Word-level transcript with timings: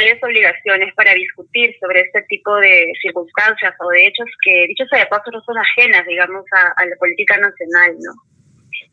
principales 0.00 0.22
obligaciones 0.22 0.94
para 0.94 1.14
discutir 1.14 1.74
sobre 1.80 2.00
este 2.00 2.22
tipo 2.22 2.54
de 2.56 2.92
circunstancias 3.02 3.74
o 3.80 3.88
de 3.90 4.06
hechos 4.06 4.26
que, 4.42 4.66
dicho 4.68 4.84
sea 4.86 5.00
de 5.00 5.06
paso, 5.06 5.30
no 5.30 5.40
son 5.42 5.58
ajenas, 5.58 6.06
digamos, 6.06 6.44
a, 6.52 6.84
la 6.84 6.96
política 6.98 7.36
nacional, 7.38 7.96
¿no? 8.00 8.12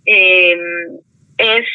Eh, 0.05 0.57
es 1.37 1.65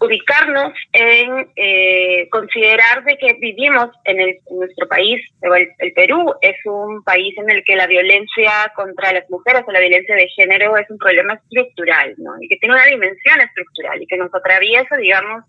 ubicarnos 0.00 0.72
en 0.92 1.48
eh, 1.54 2.28
considerar 2.30 3.04
de 3.04 3.16
que 3.18 3.34
vivimos 3.34 3.88
en, 4.04 4.20
el, 4.20 4.38
nuestro 4.50 4.88
país, 4.88 5.22
el, 5.42 5.92
Perú 5.92 6.34
es 6.40 6.56
un 6.64 7.04
país 7.04 7.32
en 7.38 7.48
el 7.50 7.62
que 7.62 7.76
la 7.76 7.86
violencia 7.86 8.72
contra 8.74 9.12
las 9.12 9.30
mujeres 9.30 9.62
o 9.64 9.70
la 9.70 9.78
violencia 9.78 10.16
de 10.16 10.28
género 10.34 10.76
es 10.76 10.90
un 10.90 10.98
problema 10.98 11.34
estructural, 11.34 12.14
¿no? 12.18 12.32
Y 12.40 12.48
que 12.48 12.56
tiene 12.56 12.74
una 12.74 12.86
dimensión 12.86 13.40
estructural 13.40 14.02
y 14.02 14.06
que 14.06 14.16
nos 14.16 14.34
atraviesa, 14.34 14.96
digamos, 14.96 15.44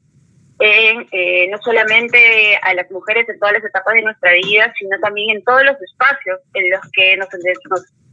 en, 0.60 1.08
eh, 1.12 1.48
no 1.50 1.58
solamente 1.62 2.58
a 2.62 2.74
las 2.74 2.90
mujeres 2.92 3.28
en 3.30 3.40
todas 3.40 3.54
las 3.54 3.66
etapas 3.66 3.94
de 3.96 4.02
nuestra 4.04 4.32
vida, 4.34 4.74
sino 4.78 5.00
también 5.00 5.38
en 5.38 5.44
todos 5.44 5.64
los 5.64 5.82
espacios 5.82 6.40
en 6.54 6.70
los 6.70 6.82
que 6.92 7.18
nos, 7.18 7.30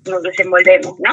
nos 0.08 0.22
desenvolvemos, 0.22 0.98
¿no? 1.00 1.10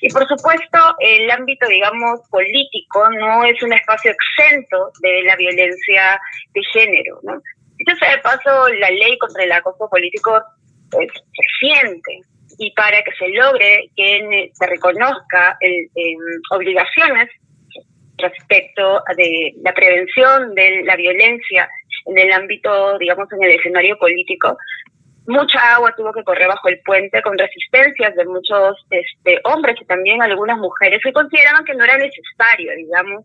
Y 0.00 0.10
por 0.12 0.26
supuesto, 0.28 0.78
el 1.00 1.30
ámbito, 1.30 1.66
digamos, 1.66 2.20
político 2.30 3.10
no 3.10 3.44
es 3.44 3.60
un 3.62 3.72
espacio 3.72 4.12
exento 4.12 4.92
de 5.00 5.22
la 5.24 5.36
violencia 5.36 6.20
de 6.54 6.62
género, 6.72 7.20
¿no? 7.22 7.40
Entonces, 7.78 8.10
de 8.10 8.18
paso, 8.18 8.68
la 8.80 8.90
ley 8.90 9.16
contra 9.18 9.44
el 9.44 9.52
acoso 9.52 9.88
político 9.88 10.40
es 11.00 11.12
reciente 11.60 12.20
y 12.58 12.72
para 12.72 13.02
que 13.02 13.12
se 13.12 13.28
logre 13.28 13.90
que 13.96 14.50
se 14.52 14.66
reconozca 14.66 15.56
el, 15.60 15.88
obligaciones 16.50 17.28
respecto 18.18 19.02
de 19.16 19.54
la 19.62 19.72
prevención 19.72 20.54
de 20.54 20.82
la 20.84 20.96
violencia 20.96 21.68
en 22.06 22.18
el 22.18 22.32
ámbito, 22.32 22.98
digamos, 22.98 23.28
en 23.32 23.42
el 23.42 23.52
escenario 23.52 23.98
político, 23.98 24.56
mucha 25.26 25.74
agua 25.74 25.94
tuvo 25.96 26.12
que 26.12 26.24
correr 26.24 26.48
bajo 26.48 26.68
el 26.68 26.80
puente 26.80 27.20
con 27.22 27.36
resistencias 27.36 28.14
de 28.16 28.24
muchos 28.24 28.86
este, 28.90 29.40
hombres 29.44 29.76
y 29.80 29.84
también 29.84 30.22
algunas 30.22 30.58
mujeres 30.58 31.00
que 31.04 31.12
consideraban 31.12 31.64
que 31.64 31.74
no 31.74 31.84
era 31.84 31.98
necesario, 31.98 32.72
digamos, 32.76 33.24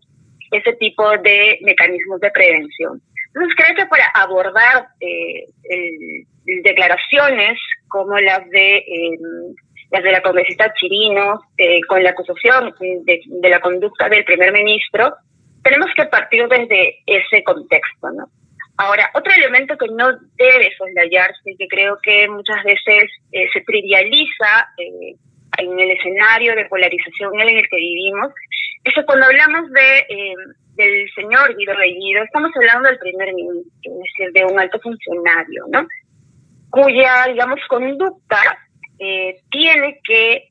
ese 0.50 0.74
tipo 0.74 1.10
de 1.18 1.58
mecanismos 1.62 2.20
de 2.20 2.30
prevención. 2.30 3.00
Entonces 3.28 3.54
creo 3.56 3.76
que 3.76 3.86
para 3.86 4.06
abordar 4.14 4.88
eh, 5.00 5.46
declaraciones 6.62 7.58
como 7.88 8.18
las 8.20 8.48
de 8.50 8.76
em, 8.86 9.54
las 9.94 10.02
de 10.02 10.12
la 10.12 10.22
congresista 10.22 10.74
Chirino 10.74 11.40
eh, 11.56 11.80
con 11.88 12.02
la 12.02 12.10
acusación 12.10 12.74
de, 12.80 13.20
de 13.24 13.48
la 13.48 13.60
conducta 13.60 14.08
del 14.08 14.24
primer 14.24 14.52
ministro, 14.52 15.14
tenemos 15.62 15.88
que 15.96 16.04
partir 16.06 16.46
desde 16.48 16.98
ese 17.06 17.42
contexto, 17.44 18.10
¿no? 18.10 18.26
Ahora, 18.76 19.08
otro 19.14 19.32
elemento 19.32 19.78
que 19.78 19.86
no 19.86 20.10
debe 20.36 20.74
soslayarse, 20.76 21.54
que 21.56 21.68
creo 21.68 21.96
que 22.02 22.28
muchas 22.28 22.62
veces 22.64 23.04
eh, 23.30 23.46
se 23.52 23.60
trivializa 23.60 24.68
eh, 24.78 25.14
en 25.58 25.78
el 25.78 25.90
escenario 25.92 26.56
de 26.56 26.64
polarización 26.64 27.40
en 27.40 27.56
el 27.56 27.68
que 27.68 27.76
vivimos, 27.76 28.32
es 28.82 28.92
que 28.92 29.04
cuando 29.04 29.26
hablamos 29.26 29.70
de, 29.70 29.98
eh, 30.08 30.34
del 30.74 31.08
señor 31.14 31.56
Guido 31.56 31.76
Bellido, 31.76 32.24
estamos 32.24 32.50
hablando 32.56 32.88
del 32.88 32.98
primer 32.98 33.32
ministro, 33.32 33.92
es 33.92 34.12
decir, 34.18 34.32
de 34.32 34.44
un 34.44 34.58
alto 34.58 34.80
funcionario, 34.80 35.64
¿no? 35.70 35.86
Cuya, 36.70 37.26
digamos, 37.28 37.60
conducta 37.68 38.58
tiene 39.50 40.00
que 40.04 40.48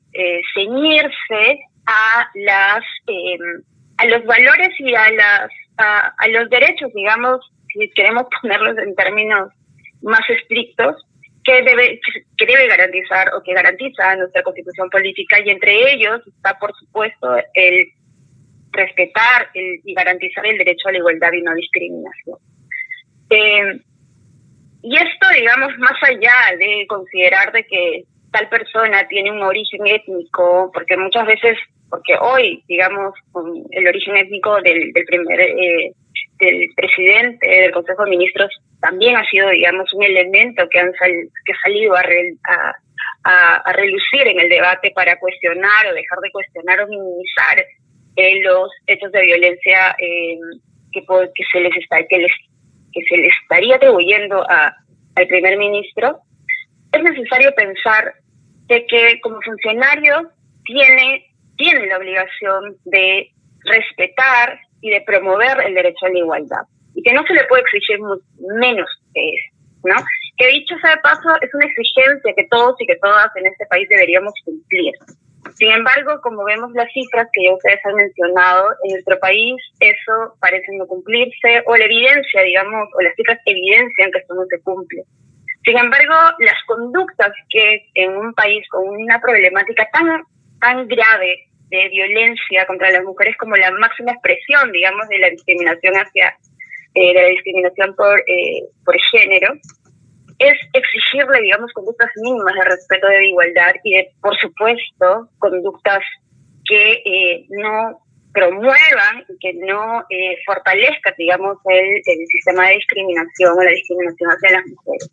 ceñirse 0.54 1.60
a 1.86 2.28
las 2.34 2.84
a 3.96 4.06
los 4.06 4.24
valores 4.24 4.70
y 4.78 4.94
a 4.94 5.10
las 5.10 5.50
a 5.76 6.28
los 6.28 6.48
derechos, 6.50 6.92
digamos, 6.94 7.40
si 7.72 7.90
queremos 7.90 8.24
ponerlos 8.42 8.78
en 8.78 8.94
términos 8.94 9.50
más 10.02 10.28
estrictos, 10.28 10.96
que 11.44 11.62
debe, 11.62 12.00
que 12.38 12.46
debe 12.46 12.66
garantizar 12.68 13.32
o 13.34 13.42
que 13.42 13.52
garantiza 13.52 14.16
nuestra 14.16 14.42
constitución 14.42 14.88
política 14.88 15.38
y 15.44 15.50
entre 15.50 15.92
ellos 15.92 16.22
está, 16.26 16.58
por 16.58 16.74
supuesto, 16.74 17.36
el 17.52 17.88
respetar 18.72 19.50
y 19.54 19.94
garantizar 19.94 20.44
el 20.46 20.58
derecho 20.58 20.88
a 20.88 20.92
la 20.92 20.98
igualdad 20.98 21.32
y 21.32 21.42
no 21.42 21.54
discriminación. 21.54 22.38
Eh, 23.30 23.80
y 24.82 24.96
esto, 24.96 25.26
digamos, 25.34 25.78
más 25.78 26.02
allá 26.02 26.56
de 26.58 26.86
considerar 26.88 27.52
de 27.52 27.66
que 27.66 28.04
tal 28.34 28.48
persona 28.48 29.06
tiene 29.06 29.30
un 29.30 29.42
origen 29.42 29.86
étnico, 29.86 30.70
porque 30.74 30.96
muchas 30.96 31.24
veces, 31.24 31.56
porque 31.88 32.16
hoy, 32.20 32.64
digamos, 32.66 33.14
el 33.70 33.86
origen 33.86 34.16
étnico 34.16 34.60
del, 34.60 34.92
del 34.92 35.04
primer 35.04 35.40
eh, 35.40 35.92
del 36.40 36.66
presidente 36.74 37.46
del 37.46 37.70
Consejo 37.70 38.04
de 38.04 38.10
Ministros 38.10 38.50
también 38.80 39.16
ha 39.16 39.24
sido, 39.30 39.48
digamos, 39.50 39.92
un 39.92 40.02
elemento 40.02 40.68
que, 40.68 40.80
han 40.80 40.92
que 40.92 41.52
ha 41.52 41.58
salido 41.62 41.94
a, 41.94 42.02
a, 43.22 43.72
relucir 43.72 44.26
en 44.26 44.40
el 44.40 44.48
debate 44.48 44.90
para 44.90 45.16
cuestionar 45.20 45.86
o 45.86 45.94
dejar 45.94 46.18
de 46.18 46.32
cuestionar 46.32 46.80
o 46.80 46.88
minimizar 46.88 47.64
eh, 48.16 48.40
los 48.42 48.68
hechos 48.88 49.12
de 49.12 49.22
violencia 49.22 49.94
eh, 49.98 50.36
que, 50.92 51.02
que, 51.02 51.44
se 51.52 51.60
les 51.60 51.76
está, 51.76 52.04
que, 52.04 52.18
les, 52.18 52.32
que 52.92 53.00
se 53.08 53.16
les 53.16 53.32
estaría 53.42 53.76
atribuyendo 53.76 54.42
a, 54.50 54.74
al 55.14 55.26
primer 55.28 55.56
ministro, 55.56 56.18
es 56.92 57.02
necesario 57.02 57.52
pensar 57.54 58.14
de 58.66 58.86
que 58.86 59.20
como 59.20 59.40
funcionario 59.42 60.30
tiene, 60.64 61.26
tiene 61.56 61.86
la 61.86 61.98
obligación 61.98 62.76
de 62.84 63.30
respetar 63.64 64.58
y 64.80 64.90
de 64.90 65.00
promover 65.02 65.60
el 65.66 65.74
derecho 65.74 66.06
a 66.06 66.10
la 66.10 66.18
igualdad. 66.18 66.62
Y 66.94 67.02
que 67.02 67.12
no 67.12 67.24
se 67.26 67.34
le 67.34 67.44
puede 67.44 67.62
exigir 67.62 67.98
menos 68.58 68.88
que 69.12 69.30
eso, 69.30 69.56
¿no? 69.84 69.94
Que 70.36 70.48
dicho 70.48 70.76
sea 70.80 70.90
de 70.96 71.02
paso, 71.02 71.28
es 71.40 71.52
una 71.54 71.66
exigencia 71.66 72.34
que 72.36 72.46
todos 72.50 72.74
y 72.80 72.86
que 72.86 72.96
todas 72.96 73.28
en 73.36 73.46
este 73.46 73.66
país 73.66 73.88
deberíamos 73.88 74.32
cumplir. 74.44 74.92
Sin 75.54 75.70
embargo, 75.70 76.20
como 76.22 76.44
vemos 76.44 76.72
las 76.72 76.90
cifras 76.92 77.28
que 77.32 77.44
ya 77.44 77.54
ustedes 77.54 77.78
han 77.84 77.94
mencionado, 77.94 78.70
en 78.84 78.92
nuestro 78.92 79.18
país 79.20 79.54
eso 79.78 80.36
parece 80.40 80.66
no 80.72 80.86
cumplirse, 80.86 81.62
o 81.66 81.76
la 81.76 81.84
evidencia, 81.84 82.42
digamos, 82.42 82.88
o 82.94 83.02
las 83.02 83.14
cifras 83.14 83.38
evidencian 83.44 84.10
que 84.10 84.18
esto 84.18 84.34
no 84.34 84.44
se 84.46 84.60
cumple. 84.62 85.04
Sin 85.64 85.78
embargo, 85.78 86.14
las 86.40 86.62
conductas 86.66 87.32
que 87.48 87.86
en 87.94 88.16
un 88.16 88.34
país 88.34 88.66
con 88.68 88.86
una 88.86 89.20
problemática 89.20 89.88
tan, 89.92 90.22
tan 90.60 90.86
grave 90.88 91.48
de 91.70 91.88
violencia 91.88 92.66
contra 92.66 92.90
las 92.90 93.02
mujeres 93.02 93.36
como 93.38 93.56
la 93.56 93.70
máxima 93.72 94.12
expresión, 94.12 94.70
digamos, 94.72 95.08
de 95.08 95.18
la 95.18 95.30
discriminación 95.30 95.94
hacia, 95.94 96.36
eh, 96.94 97.14
de 97.14 97.22
la 97.22 97.28
discriminación 97.28 97.94
por, 97.96 98.20
eh, 98.20 98.64
por 98.84 98.96
género, 99.10 99.54
es 100.38 100.58
exigirle, 100.72 101.40
digamos, 101.40 101.72
conductas 101.72 102.10
mínimas 102.22 102.54
de 102.54 102.64
respeto 102.64 103.06
de 103.06 103.28
igualdad 103.28 103.74
y 103.84 103.94
de, 103.94 104.10
por 104.20 104.36
supuesto, 104.36 105.28
conductas 105.38 106.02
que 106.66 107.02
eh, 107.04 107.46
no 107.48 108.03
promuevan 108.34 109.24
y 109.28 109.38
que 109.38 109.54
no 109.54 110.00
eh, 110.10 110.36
fortalezcan, 110.44 111.14
digamos, 111.16 111.56
el, 111.66 112.02
el, 112.04 112.26
sistema 112.26 112.66
de 112.66 112.74
discriminación 112.74 113.56
o 113.56 113.62
la 113.62 113.70
discriminación 113.70 114.30
hacia 114.30 114.58
las 114.58 114.66
mujeres. 114.66 115.10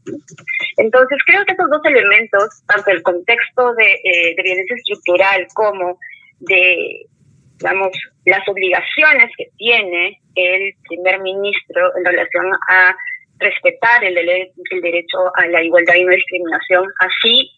Entonces, 0.78 1.18
creo 1.28 1.46
que 1.46 1.52
estos 1.52 1.70
dos 1.70 1.82
elementos, 1.86 2.64
tanto 2.68 2.90
el 2.90 3.04
contexto 3.04 3.76
de, 3.76 4.00
de 4.36 4.44
violencia 4.44 4.76
estructural 4.76 5.48
como 5.54 6.00
de, 6.40 7.06
digamos, 7.60 7.92
las 8.26 8.48
obligaciones 8.48 9.32
que 9.38 9.50
tiene 9.58 10.20
el 10.36 10.74
primer 10.90 11.22
ministro 11.22 11.96
en 11.98 12.06
relación 12.06 12.46
a 12.70 12.96
respetar 13.38 14.04
el, 14.04 14.18
el 14.18 14.82
derecho 14.82 15.18
a 15.36 15.46
la 15.48 15.64
igualdad 15.64 15.96
y 15.96 16.06
no 16.06 16.12
discriminación, 16.12 16.86
así 17.00 17.52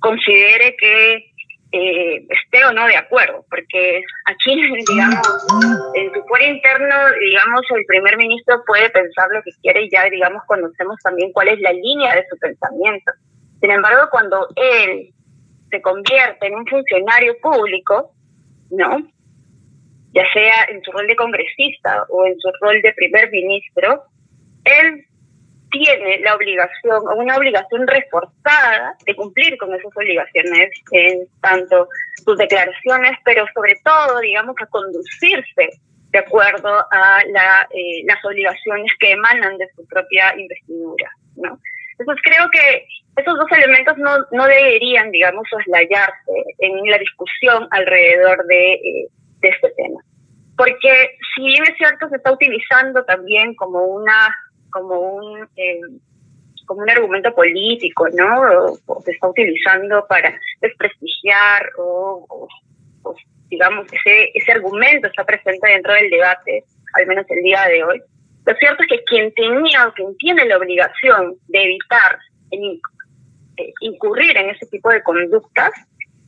considere 0.00 0.76
que 0.76 1.27
eh, 1.70 2.26
esté 2.30 2.64
o 2.64 2.72
no 2.72 2.86
de 2.86 2.96
acuerdo, 2.96 3.44
porque 3.50 4.02
aquí, 4.26 4.54
digamos, 4.90 5.46
en 5.94 6.12
su 6.12 6.22
fuero 6.24 6.46
interno, 6.46 6.96
digamos, 7.20 7.62
el 7.76 7.84
primer 7.86 8.16
ministro 8.16 8.62
puede 8.66 8.88
pensar 8.90 9.28
lo 9.30 9.42
que 9.42 9.50
quiere 9.62 9.82
y 9.82 9.90
ya, 9.90 10.04
digamos, 10.04 10.42
conocemos 10.46 10.96
también 11.02 11.32
cuál 11.32 11.48
es 11.48 11.60
la 11.60 11.72
línea 11.72 12.14
de 12.14 12.24
su 12.30 12.38
pensamiento. 12.38 13.12
Sin 13.60 13.70
embargo, 13.70 14.08
cuando 14.10 14.48
él 14.56 15.12
se 15.70 15.82
convierte 15.82 16.46
en 16.46 16.54
un 16.54 16.66
funcionario 16.66 17.36
público, 17.42 18.12
¿no? 18.70 18.98
Ya 20.12 20.22
sea 20.32 20.64
en 20.70 20.82
su 20.82 20.90
rol 20.92 21.06
de 21.06 21.16
congresista 21.16 22.06
o 22.08 22.24
en 22.24 22.38
su 22.38 22.48
rol 22.62 22.80
de 22.80 22.92
primer 22.94 23.30
ministro, 23.30 24.04
él 24.64 25.04
tiene 25.70 26.20
la 26.20 26.34
obligación, 26.34 27.02
o 27.08 27.16
una 27.16 27.36
obligación 27.36 27.86
reforzada 27.86 28.96
de 29.04 29.14
cumplir 29.14 29.56
con 29.58 29.74
esas 29.74 29.94
obligaciones 29.96 30.70
en 30.92 31.26
tanto 31.40 31.88
sus 32.24 32.36
declaraciones, 32.38 33.18
pero 33.24 33.46
sobre 33.54 33.74
todo, 33.84 34.20
digamos, 34.20 34.56
a 34.60 34.66
conducirse 34.66 35.70
de 36.10 36.18
acuerdo 36.18 36.68
a 36.90 37.22
la, 37.28 37.68
eh, 37.70 38.02
las 38.06 38.24
obligaciones 38.24 38.90
que 38.98 39.12
emanan 39.12 39.58
de 39.58 39.68
su 39.76 39.86
propia 39.86 40.34
investidura, 40.38 41.10
¿no? 41.36 41.58
Entonces 41.98 42.22
creo 42.24 42.48
que 42.50 42.86
esos 43.16 43.36
dos 43.36 43.50
elementos 43.50 43.98
no, 43.98 44.16
no 44.30 44.46
deberían, 44.46 45.10
digamos, 45.10 45.46
soslayarse 45.50 46.32
en 46.58 46.90
la 46.90 46.98
discusión 46.98 47.66
alrededor 47.70 48.46
de, 48.46 48.72
eh, 48.74 49.08
este 49.42 49.70
tema. 49.76 50.00
Porque 50.56 51.16
si 51.34 51.44
bien 51.44 51.62
es 51.64 51.76
cierto, 51.76 52.08
se 52.08 52.16
está 52.16 52.32
utilizando 52.32 53.04
también 53.04 53.54
como 53.54 53.84
una 53.84 54.34
como 54.70 55.00
un 55.00 55.48
eh, 55.56 55.80
como 56.68 56.82
un 56.82 56.90
argumento 56.90 57.34
político, 57.34 58.06
¿no? 58.12 58.76
O, 58.86 59.02
se 59.02 59.12
está 59.12 59.28
utilizando 59.28 60.06
para 60.06 60.38
desprestigiar 60.60 61.70
o, 61.78 62.46
digamos, 63.48 63.86
ese, 63.92 64.30
ese 64.34 64.52
argumento 64.52 65.08
está 65.08 65.24
presente 65.24 65.66
dentro 65.66 65.94
del 65.94 66.10
debate, 66.10 66.64
al 66.94 67.06
menos 67.06 67.24
el 67.30 67.42
día 67.42 67.66
de 67.68 67.82
hoy. 67.82 68.02
Lo 68.44 68.54
cierto 68.54 68.82
es 68.82 68.88
que 68.88 69.04
quien 69.04 69.32
tenía 69.32 69.88
o 69.88 69.92
quien 69.94 70.16
tiene 70.18 70.44
la 70.44 70.58
obligación 70.58 71.36
de 71.48 71.62
evitar 71.62 72.18
eh, 72.50 73.72
incurrir 73.80 74.36
en 74.36 74.50
ese 74.50 74.66
tipo 74.66 74.90
de 74.90 75.02
conductas 75.02 75.72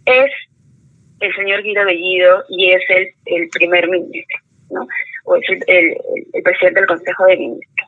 es 0.06 0.30
el 1.20 1.34
señor 1.34 1.62
Guido 1.62 1.84
Bellido 1.84 2.44
y 2.48 2.72
es 2.72 2.82
el, 2.88 3.08
el 3.26 3.48
primer 3.50 3.88
ministro, 3.88 4.38
¿no? 4.70 4.86
O 5.24 5.36
es 5.36 5.42
el, 5.66 5.96
el 6.32 6.42
presidente 6.42 6.80
del 6.80 6.88
Consejo 6.88 7.26
de 7.26 7.36
Ministros. 7.36 7.79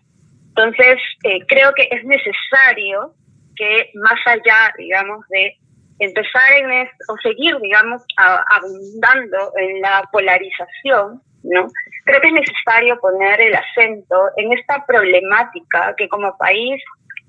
Entonces, 0.55 0.99
eh, 1.25 1.39
creo 1.49 1.73
que 1.75 1.89
es 1.91 2.05
necesario 2.05 3.15
que 3.57 3.91
más 3.95 4.19
allá, 4.27 4.73
digamos, 4.77 5.27
de 5.29 5.57
empezar 5.99 6.53
en 6.59 6.71
esto, 6.73 7.05
o 7.09 7.17
seguir, 7.19 7.57
digamos, 7.61 8.03
abundando 8.17 9.53
en 9.57 9.81
la 9.81 10.09
polarización, 10.13 11.23
¿no? 11.45 11.67
Creo 12.05 12.21
que 12.21 12.29
es 12.29 12.35
necesario 12.35 12.99
poner 13.01 13.41
el 13.41 13.55
acento 13.55 14.17
en 14.37 14.53
esta 14.53 14.85
problemática 14.87 15.95
que 15.97 16.09
como 16.09 16.37
país 16.37 16.83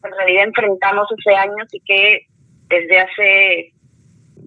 en 0.04 0.12
realidad 0.12 0.46
enfrentamos 0.46 1.08
hace 1.12 1.36
años 1.36 1.68
y 1.72 1.80
que 1.82 2.28
desde 2.68 3.00
hace 3.00 3.74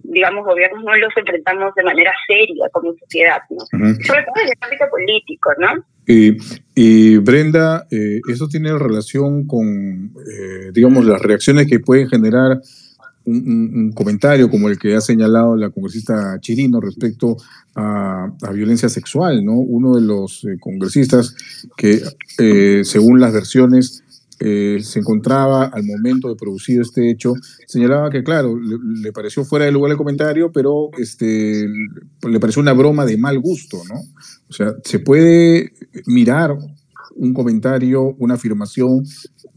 digamos, 0.09 0.45
gobiernos 0.45 0.83
no 0.83 0.95
los 0.95 1.15
enfrentamos 1.17 1.75
de 1.75 1.83
manera 1.83 2.13
seria 2.27 2.69
como 2.71 2.93
sociedad, 2.93 3.41
¿no? 3.49 3.59
Sobre 3.65 4.23
todo 4.23 4.41
en 4.41 4.47
el 4.47 4.53
ámbito 4.61 4.85
político, 4.89 5.51
¿no? 5.57 5.83
Y 6.07 7.17
Brenda, 7.17 7.85
eh, 7.91 8.21
¿eso 8.29 8.47
tiene 8.47 8.77
relación 8.77 9.45
con, 9.45 10.13
eh, 10.15 10.71
digamos, 10.73 11.05
las 11.05 11.21
reacciones 11.21 11.67
que 11.67 11.79
pueden 11.79 12.07
generar 12.07 12.61
un, 13.25 13.91
comentario 13.93 14.49
como 14.49 14.69
el 14.69 14.79
que 14.79 14.95
ha 14.95 15.01
señalado 15.01 15.57
la 15.57 15.69
congresista 15.69 16.39
Chirino 16.39 16.79
respecto 16.79 17.35
a, 17.75 18.31
violencia 18.53 18.87
sexual, 18.87 19.43
¿no? 19.43 19.53
Uno 19.53 19.95
de 19.95 20.01
los 20.01 20.45
eh, 20.45 20.57
congresistas 20.59 21.35
que, 21.75 22.01
según 22.85 23.19
las 23.19 23.33
versiones, 23.33 24.03
eh, 24.39 24.79
se 24.83 24.99
encontraba 24.99 25.65
al 25.65 25.83
momento 25.83 26.29
de 26.29 26.35
producir 26.35 26.81
este 26.81 27.09
hecho, 27.09 27.33
señalaba 27.65 28.11
que, 28.11 28.23
claro, 28.23 28.55
le, 28.55 29.11
pareció 29.11 29.43
fuera 29.43 29.65
de 29.65 29.71
lugar 29.71 29.91
el 29.91 29.97
comentario, 29.97 30.51
pero 30.51 30.89
este, 30.99 31.67
le 31.67 32.39
pareció 32.39 32.61
una 32.61 32.73
broma 32.73 33.05
de 33.05 33.17
mal 33.17 33.39
gusto, 33.39 33.81
¿no? 33.89 33.99
O 34.47 34.53
sea, 34.53 34.73
se 34.83 34.99
puede 34.99 35.73
mirar 36.05 36.55
un 37.15 37.33
comentario, 37.33 38.15
una 38.19 38.35
afirmación 38.35 39.03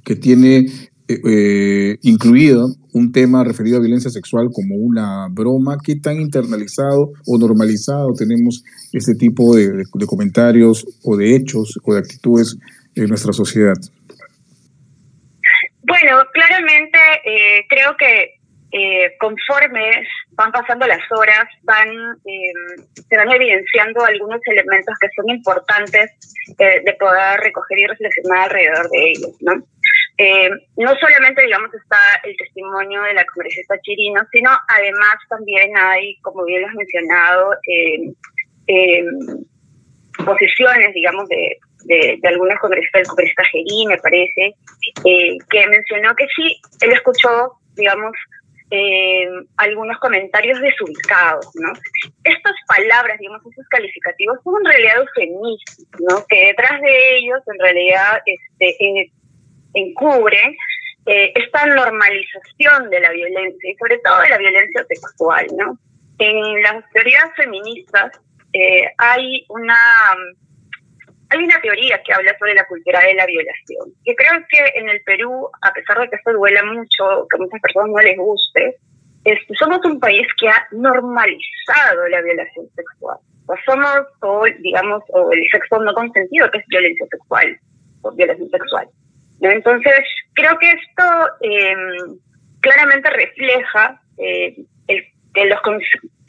que 0.03 0.17
tiene 0.17 0.61
eh, 1.09 1.21
eh, 1.27 1.99
incluido 2.03 2.75
un 2.95 3.13
tema 3.13 3.45
referido 3.45 3.77
a 3.77 3.81
violencia 3.81 4.11
sexual 4.11 4.49
como 4.51 4.77
una 4.77 5.29
broma, 5.31 5.77
¿qué 5.83 5.97
tan 5.97 6.21
internalizado 6.21 7.13
o 7.27 7.39
normalizado 7.39 8.15
tenemos 8.15 8.65
este 8.93 9.15
tipo 9.15 9.55
de 9.55 9.85
comentarios 10.07 10.87
o 11.03 11.17
de 11.19 11.37
hechos 11.37 11.79
o 11.85 11.93
de 11.93 11.99
actitudes 11.99 12.57
en 12.95 13.09
nuestra 13.09 13.33
sociedad? 13.35 13.77
Bueno, 15.91 16.23
claramente 16.33 16.99
eh, 17.25 17.67
creo 17.69 17.97
que 17.97 18.37
eh, 18.71 19.17
conforme 19.19 20.07
van 20.35 20.53
pasando 20.53 20.87
las 20.87 21.03
horas, 21.11 21.49
van 21.65 21.89
eh, 22.25 22.53
se 23.09 23.17
van 23.17 23.33
evidenciando 23.33 24.05
algunos 24.05 24.41
elementos 24.47 24.95
que 25.01 25.09
son 25.17 25.29
importantes 25.31 26.13
de 26.57 26.97
poder 27.01 27.41
recoger 27.41 27.79
y 27.81 27.87
reflexionar 27.89 28.45
alrededor 28.45 28.89
de 28.91 29.11
ellos, 29.11 29.37
¿no? 29.41 29.55
no 30.77 30.95
solamente, 31.01 31.43
digamos, 31.43 31.73
está 31.75 31.99
el 32.25 32.37
testimonio 32.37 33.03
de 33.03 33.15
la 33.15 33.25
congresista 33.25 33.81
Chirino, 33.81 34.21
sino 34.31 34.51
además 34.69 35.17
también 35.29 35.77
hay, 35.77 36.21
como 36.21 36.45
bien 36.45 36.63
lo 36.63 36.69
has 36.69 36.75
mencionado, 36.75 37.55
posiciones, 40.25 40.93
digamos, 40.95 41.29
de, 41.29 41.59
de, 41.85 42.19
de 42.21 42.29
algunos 42.29 42.59
congresistas, 42.59 43.03
el 43.03 43.09
congresista 43.09 43.45
Gerí, 43.45 43.87
me 43.87 43.99
parece, 43.99 44.55
eh, 45.05 45.39
que 45.51 45.67
mencionó 45.69 46.15
que 46.15 46.27
sí, 46.35 46.61
él 46.81 46.93
escuchó, 46.93 47.55
digamos, 47.75 48.13
eh, 48.71 49.29
algunos 49.57 49.99
comentarios 49.99 50.61
desubicados, 50.61 51.51
¿no? 51.55 51.73
Estas 52.23 52.55
palabras, 52.69 53.19
digamos, 53.19 53.43
esos 53.45 53.67
calificativos 53.69 54.39
son 54.45 54.55
en 54.61 54.73
realidad 54.73 54.97
eufemismos, 54.99 55.87
¿no? 56.09 56.25
Que 56.29 56.47
detrás 56.47 56.81
de 56.81 57.17
ellos, 57.17 57.41
en 57.47 57.59
realidad, 57.59 58.23
este, 58.27 59.13
encubren 59.75 60.57
eh, 61.07 61.33
esta 61.35 61.67
normalización 61.67 62.91
de 62.91 63.01
la 63.01 63.11
violencia 63.11 63.71
y 63.71 63.77
sobre 63.77 63.99
todo 63.99 64.21
de 64.21 64.29
la 64.29 64.39
violencia 64.39 64.85
sexual, 64.85 65.47
¿no? 65.57 65.79
En 66.19 66.63
las 66.63 66.89
teorías 66.93 67.31
feministas 67.35 68.13
hay 68.99 69.47
una 69.49 69.77
hay 71.31 71.45
una 71.45 71.61
teoría 71.61 72.03
que 72.03 72.13
habla 72.13 72.37
sobre 72.39 72.55
la 72.55 72.67
cultura 72.67 73.01
de 73.01 73.15
la 73.15 73.27
violación, 73.27 73.87
que 74.05 74.15
creo 74.17 74.33
que 74.49 74.79
en 74.79 74.89
el 74.89 75.01
Perú, 75.03 75.49
a 75.63 75.73
pesar 75.73 76.01
de 76.01 76.09
que 76.09 76.17
esto 76.17 76.33
duela 76.33 76.65
mucho, 76.65 77.27
que 77.31 77.37
a 77.37 77.39
muchas 77.39 77.61
personas 77.61 77.91
no 77.91 77.99
les 78.03 78.17
guste, 78.17 78.77
este, 79.25 79.55
somos 79.55 79.79
un 79.85 80.01
país 80.01 80.27
que 80.39 80.49
ha 80.49 80.67
normalizado 80.73 82.09
la 82.09 82.21
violación 82.23 82.67
sexual. 82.75 83.19
O 83.47 83.55
somos, 83.65 84.07
o, 84.23 84.45
digamos, 84.61 85.03
o 85.09 85.33
el 85.33 85.43
sexo 85.51 85.79
no 85.81 85.93
consentido, 85.95 86.51
que 86.51 86.59
es 86.59 86.67
violencia 86.67 87.07
sexual, 87.11 87.59
o 88.03 88.13
violación 88.13 88.49
sexual. 88.51 88.89
Entonces, 89.41 90.01
creo 90.35 90.59
que 90.59 90.71
esto 90.71 91.05
em, 91.43 92.19
claramente 92.61 93.09
refleja 93.11 94.01
eh, 94.19 94.57
el, 94.89 95.05
que, 95.35 95.47
los, 95.47 95.61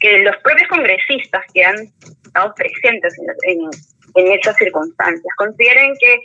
que 0.00 0.18
los 0.20 0.36
propios 0.38 0.68
congresistas 0.68 1.44
que 1.52 1.64
han 1.64 1.76
estado 2.24 2.54
presentes 2.54 3.14
en, 3.18 3.52
en 3.52 3.70
en 4.14 4.32
esas 4.32 4.56
circunstancias. 4.56 5.34
Consideren 5.36 5.94
que 5.98 6.20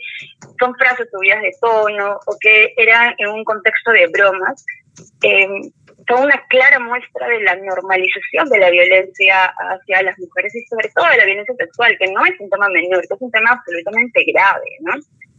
son 0.58 0.74
frases 0.76 1.08
subidas 1.10 1.42
de 1.42 1.52
tono 1.60 2.18
o 2.26 2.36
que 2.40 2.74
eran 2.76 3.14
en 3.18 3.28
un 3.28 3.44
contexto 3.44 3.90
de 3.92 4.06
bromas. 4.08 4.64
Eh, 5.22 5.46
son 6.08 6.24
una 6.24 6.42
clara 6.48 6.78
muestra 6.78 7.28
de 7.28 7.40
la 7.42 7.56
normalización 7.56 8.48
de 8.48 8.58
la 8.58 8.70
violencia 8.70 9.44
hacia 9.44 10.02
las 10.02 10.18
mujeres 10.18 10.54
y 10.54 10.64
sobre 10.66 10.88
todo 10.94 11.06
de 11.10 11.18
la 11.18 11.26
violencia 11.26 11.54
sexual, 11.54 11.96
que 11.98 12.10
no 12.10 12.24
es 12.24 12.40
un 12.40 12.48
tema 12.48 12.68
menor, 12.70 13.00
que 13.06 13.14
es 13.14 13.20
un 13.20 13.30
tema 13.30 13.50
absolutamente 13.50 14.24
grave, 14.32 14.70
¿no? 14.80 14.94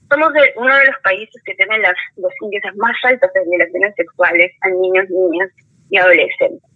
Somos 0.09 0.33
de, 0.33 0.53
uno 0.57 0.75
de 0.75 0.85
los 0.85 0.95
países 1.03 1.41
que 1.43 1.55
tiene 1.55 1.79
las, 1.79 1.95
los 2.17 2.31
índices 2.41 2.75
más 2.77 2.95
altos 3.03 3.29
de 3.33 3.45
violaciones 3.49 3.95
sexuales 3.95 4.51
a 4.61 4.69
niños, 4.69 5.09
niñas 5.09 5.49
y 5.89 5.97
adolescentes. 5.97 6.69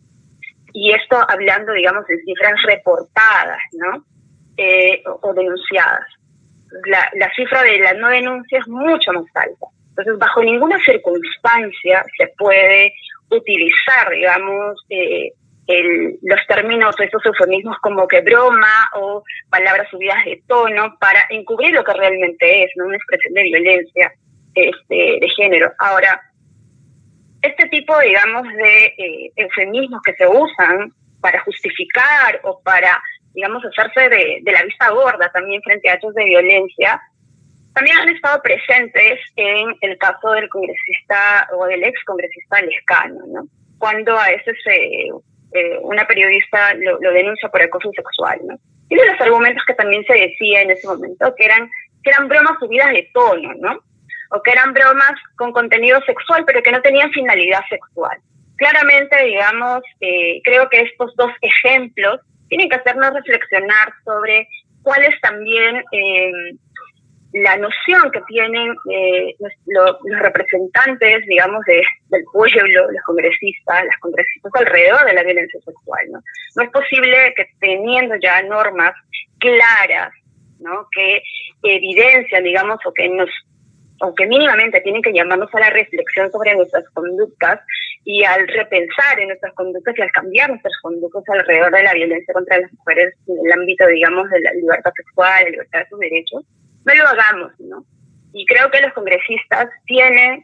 Y 0.74 0.92
esto 0.92 1.18
hablando, 1.30 1.74
digamos, 1.74 2.06
de 2.08 2.18
cifras 2.24 2.62
reportadas, 2.66 3.62
¿no? 3.74 4.04
Eh, 4.58 5.02
o, 5.06 5.34
denunciadas. 5.34 6.06
La, 6.86 7.10
la 7.16 7.32
cifra 7.34 7.64
de 7.64 7.80
la 7.80 7.94
no 7.94 8.10
denuncia 8.10 8.60
es 8.60 8.68
mucho 8.68 9.12
más 9.14 9.26
alta. 9.36 9.68
Entonces, 9.90 10.18
bajo 10.18 10.44
ninguna 10.44 10.78
circunstancia 10.84 12.04
se 12.18 12.28
puede 12.38 12.94
utilizar, 13.30 14.10
digamos, 14.12 14.80
eh, 14.90 15.32
los 16.22 16.46
términos, 16.48 16.96
estos 17.00 17.26
eufemismos 17.26 17.78
como 17.80 18.08
que 18.08 18.22
broma 18.22 18.90
o 18.96 19.24
palabras 19.50 19.90
subidas 19.90 20.24
de 20.26 20.44
tono 20.48 20.98
para 21.00 21.26
encubrir 21.30 21.74
lo 21.74 21.84
que 21.84 21.94
realmente 21.94 22.64
es, 22.64 22.72
una 22.76 22.96
expresión 22.96 23.34
de 23.34 23.44
violencia 23.44 24.12
este, 24.56 25.18
de 25.20 25.30
género. 25.36 25.72
Ahora, 25.80 26.22
este 27.42 27.68
tipo, 27.70 27.98
digamos, 28.00 28.44
de 28.54 28.86
eh, 28.98 29.32
eufemismos 29.36 30.02
que 30.04 30.14
se 30.14 30.28
usan 30.28 30.92
para 31.22 31.40
justificar 31.42 32.40
o 32.44 32.62
para 32.62 33.02
digamos, 33.34 33.64
hacerse 33.66 34.10
de, 34.10 34.40
de 34.42 34.52
la 34.52 34.64
vista 34.64 34.90
gorda 34.90 35.32
también 35.32 35.62
frente 35.62 35.90
a 35.90 35.96
hechos 35.96 36.14
de 36.14 36.26
violencia, 36.26 37.02
también 37.74 37.98
han 37.98 38.10
estado 38.10 38.42
presentes 38.42 39.20
en 39.36 39.76
el 39.82 39.98
caso 39.98 40.32
del 40.32 40.48
congresista 40.50 41.48
o 41.58 41.66
del 41.66 41.84
ex 41.84 42.04
congresista 42.04 42.62
Lescano, 42.62 43.26
¿no? 43.28 43.48
Cuando 43.80 44.18
a 44.18 44.28
veces 44.28 44.56
eh, 44.68 45.10
una 45.82 46.06
periodista 46.06 46.74
lo, 46.76 47.00
denuncia 47.00 47.50
por 47.50 47.62
acoso 47.62 47.92
sexual, 47.96 48.40
¿no? 48.46 48.56
Y 48.90 48.96
de 48.96 49.06
los 49.06 49.20
argumentos 49.20 49.64
que 49.66 49.74
también 49.74 50.06
se 50.06 50.14
decía 50.14 50.62
en 50.62 50.72
ese 50.72 50.88
momento, 50.88 51.34
que 51.36 51.46
eran, 51.46 51.70
que 52.04 52.12
eran 52.12 52.28
bromas 52.28 52.60
subidas 52.60 52.92
de 52.92 53.10
tono, 53.12 53.54
¿no? 53.56 53.80
O 54.30 54.42
que 54.44 54.52
eran 54.52 54.74
bromas 54.74 55.14
con 55.36 55.52
contenido 55.52 56.00
sexual, 56.02 56.44
pero 56.46 56.62
que 56.62 56.72
no 56.72 56.82
tenían 56.82 57.12
finalidad 57.12 57.62
sexual. 57.70 58.18
Claramente, 58.58 59.24
digamos, 59.26 59.82
eh, 60.00 60.42
creo 60.44 60.70
que 60.70 60.82
estos 60.82 61.16
dos 61.16 61.32
ejemplos 61.42 62.20
tienen 62.54 62.70
que 62.70 62.76
hacernos 62.76 63.12
reflexionar 63.16 63.92
sobre 64.06 64.48
cuál 64.84 65.04
es 65.04 65.20
también 65.22 65.84
eh, 65.92 66.32
la 67.32 67.58
noción 67.58 68.12
que 68.12 68.22
tienen 68.28 68.76
eh, 68.92 69.36
los, 69.66 69.98
representantes, 70.20 71.26
digamos, 71.26 71.66
de, 71.66 71.82
del 72.10 72.24
pueblo, 72.32 72.92
los 72.92 73.04
congresistas, 73.08 73.86
las 73.86 73.98
congresistas 74.00 74.52
alrededor 74.54 75.04
de 75.04 75.14
la 75.14 75.24
violencia 75.24 75.60
sexual. 75.66 76.06
¿no? 76.12 76.20
no 76.56 76.64
es 76.64 76.70
posible 76.70 77.34
que 77.36 77.48
teniendo 77.60 78.18
ya 78.22 78.44
normas 78.44 78.94
claras, 79.40 80.14
¿no? 80.60 80.88
que 80.92 81.24
evidencian, 81.64 82.44
digamos, 82.44 82.78
o 82.86 82.94
que 82.94 83.10
nos 83.10 83.32
o 84.04 84.14
que 84.14 84.28
mínimamente 84.28 84.82
tienen 84.82 85.02
que 85.02 85.14
llamarnos 85.14 85.50
a 85.56 85.60
la 85.62 85.70
reflexión 85.70 86.30
sobre 86.30 86.56
nuestras 86.56 86.84
conductas 86.90 87.62
y 88.04 88.26
al 88.26 88.46
repensar 88.50 89.18
en 89.18 89.30
nuestras 89.30 89.54
conductas 89.54 89.98
y 89.98 90.02
al 90.02 90.12
cambiar 90.12 90.50
nuestras 90.50 90.74
conductas 90.82 91.24
alrededor 91.30 91.72
de 91.72 91.84
la 91.84 91.94
violencia 91.94 92.34
contra 92.34 92.60
las 92.60 92.74
mujeres 92.74 93.14
en 93.28 93.38
el 93.46 93.52
ámbito, 93.54 93.88
digamos, 93.88 94.30
de 94.30 94.42
la 94.42 94.52
libertad 94.54 94.92
sexual, 94.94 95.44
la 95.46 95.50
libertad 95.50 95.80
de 95.80 95.88
sus 95.88 96.00
derechos, 96.00 96.44
no 96.84 96.94
lo 96.94 97.08
hagamos, 97.08 97.52
¿no? 97.60 97.86
Y 98.34 98.46
creo 98.46 98.70
que 98.72 98.82
los 98.82 98.92
congresistas 98.92 99.70
tienen 99.86 100.44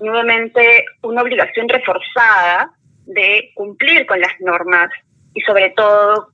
nuevamente 0.00 0.86
una 1.02 1.20
obligación 1.20 1.68
reforzada 1.68 2.72
de 3.04 3.50
cumplir 3.54 4.06
con 4.06 4.18
las 4.18 4.32
normas 4.40 4.88
y 5.34 5.42
sobre 5.42 5.70
todo, 5.76 6.28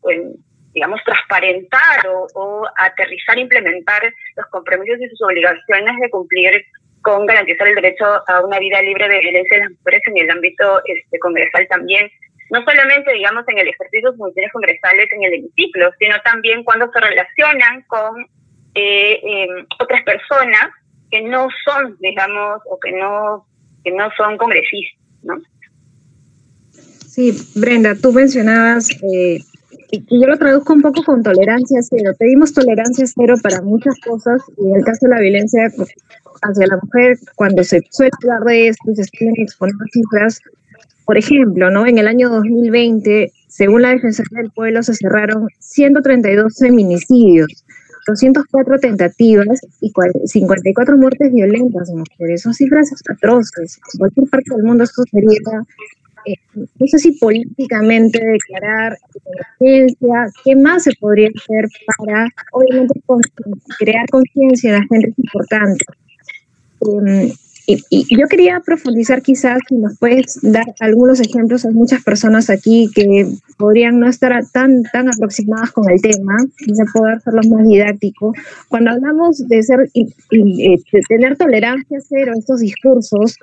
digamos, 0.72 1.00
transparentar 1.04 2.06
o, 2.34 2.66
aterrizar, 2.78 3.38
implementar 3.38 4.02
los 4.36 4.46
compromisos 4.46 5.00
y 5.00 5.08
sus 5.08 5.22
obligaciones 5.22 5.96
de 6.00 6.10
cumplir 6.10 6.64
con 7.02 7.26
garantizar 7.26 7.66
el 7.66 7.74
derecho 7.76 8.04
a 8.28 8.44
una 8.44 8.58
vida 8.58 8.82
libre 8.82 9.08
de 9.08 9.20
violencia 9.20 9.56
de 9.56 9.64
las 9.64 9.72
mujeres 9.72 10.02
en 10.06 10.18
el 10.18 10.30
ámbito 10.30 10.82
este, 10.84 11.18
congresal 11.18 11.66
también, 11.68 12.10
no 12.50 12.62
solamente, 12.64 13.12
digamos, 13.12 13.44
en 13.48 13.58
el 13.58 13.68
ejercicio 13.68 14.10
de 14.10 14.18
funciones 14.18 14.52
congresales 14.52 15.08
en 15.12 15.22
el 15.24 15.34
hemiciclo, 15.34 15.90
sino 15.98 16.20
también 16.22 16.64
cuando 16.64 16.90
se 16.92 17.00
relacionan 17.00 17.82
con 17.86 18.26
eh, 18.74 19.20
em, 19.22 19.66
otras 19.80 20.02
personas 20.02 20.70
que 21.10 21.22
no 21.22 21.48
son, 21.64 21.96
digamos, 22.00 22.60
o 22.66 22.78
que 22.78 22.92
no, 22.92 23.46
que 23.84 23.92
no 23.92 24.10
son 24.16 24.36
congresistas, 24.36 25.00
¿no? 25.22 25.34
Sí, 26.72 27.32
Brenda, 27.56 27.94
tú 28.00 28.12
mencionabas, 28.12 28.90
eh, 29.02 29.40
y 29.92 30.20
yo 30.20 30.26
lo 30.26 30.38
traduzco 30.38 30.72
un 30.72 30.82
poco 30.82 31.02
con 31.02 31.22
tolerancia 31.22 31.80
cero. 31.82 32.12
Pedimos 32.18 32.52
tolerancia 32.52 33.04
cero 33.06 33.34
para 33.42 33.62
muchas 33.62 33.94
cosas, 34.00 34.42
y 34.58 34.68
en 34.68 34.76
el 34.76 34.84
caso 34.84 35.06
de 35.06 35.14
la 35.14 35.20
violencia 35.20 35.66
hacia 36.42 36.66
la 36.66 36.78
mujer, 36.82 37.18
cuando 37.34 37.64
se 37.64 37.82
suele 37.90 38.10
hablar 38.22 38.44
de 38.44 38.68
esto, 38.68 38.94
se 38.94 39.04
suelen 39.04 39.34
exponer 39.38 39.74
cifras, 39.92 40.40
por 41.04 41.18
ejemplo, 41.18 41.70
¿no? 41.70 41.86
En 41.86 41.98
el 41.98 42.06
año 42.06 42.28
2020, 42.28 43.32
según 43.48 43.82
la 43.82 43.90
Defensoría 43.90 44.42
del 44.42 44.50
Pueblo, 44.52 44.82
se 44.82 44.94
cerraron 44.94 45.48
132 45.58 46.56
feminicidios, 46.58 47.64
204 48.06 48.78
tentativas 48.78 49.60
y 49.80 49.92
54 50.24 50.96
muertes 50.96 51.32
violentas 51.32 51.90
en 51.90 51.98
mujeres. 51.98 52.42
Son 52.42 52.54
cifras 52.54 52.90
atroces. 53.08 53.78
En 53.94 53.98
cualquier 53.98 54.28
parte 54.28 54.54
del 54.54 54.64
mundo 54.64 54.84
esto 54.84 55.02
sería, 55.10 55.64
eh, 56.26 56.34
no 56.54 56.86
sé 56.86 56.98
si 56.98 57.12
políticamente 57.12 58.18
declarar 58.24 58.96
emergencia, 59.60 60.26
¿qué 60.44 60.56
más 60.56 60.84
se 60.84 60.92
podría 61.00 61.28
hacer 61.28 61.66
para, 61.96 62.28
obviamente, 62.52 63.00
crear 63.78 64.06
conciencia 64.10 64.70
en 64.70 64.80
la 64.80 64.86
gente 64.88 65.10
es 65.10 65.18
importante? 65.18 65.84
Um, 66.80 67.30
y, 67.66 68.16
yo 68.16 68.26
quería 68.28 68.60
profundizar 68.60 69.22
quizás 69.22 69.58
si 69.68 69.76
nos 69.76 69.98
puedes 69.98 70.38
dar 70.42 70.64
algunos 70.80 71.20
ejemplos. 71.20 71.64
Hay 71.64 71.72
muchas 71.72 72.02
personas 72.02 72.50
aquí 72.50 72.90
que 72.94 73.26
podrían 73.58 74.00
no 74.00 74.08
estar 74.08 74.32
tan, 74.52 74.82
tan 74.92 75.08
aproximadas 75.08 75.70
con 75.72 75.88
el 75.90 76.00
tema, 76.00 76.36
quizá 76.58 76.84
poder 76.92 77.18
hacerlo 77.18 77.40
más 77.50 77.66
didáctico. 77.66 78.32
Cuando 78.68 78.90
hablamos 78.90 79.46
de, 79.46 79.62
ser, 79.62 79.90
de 79.92 80.82
tener 81.08 81.36
tolerancia 81.36 81.98
cero 82.08 82.32
a 82.34 82.38
estos 82.38 82.60
discursos, 82.60 83.36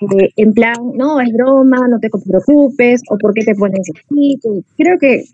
eh, 0.00 0.30
en 0.36 0.52
plan, 0.52 0.74
no, 0.94 1.20
es 1.20 1.32
broma, 1.32 1.88
no 1.88 1.98
te 1.98 2.10
preocupes, 2.10 3.02
o 3.10 3.18
por 3.18 3.32
qué 3.34 3.44
te 3.44 3.54
pones 3.54 3.80
así. 3.80 4.38
Creo 4.76 4.98
que 4.98 5.24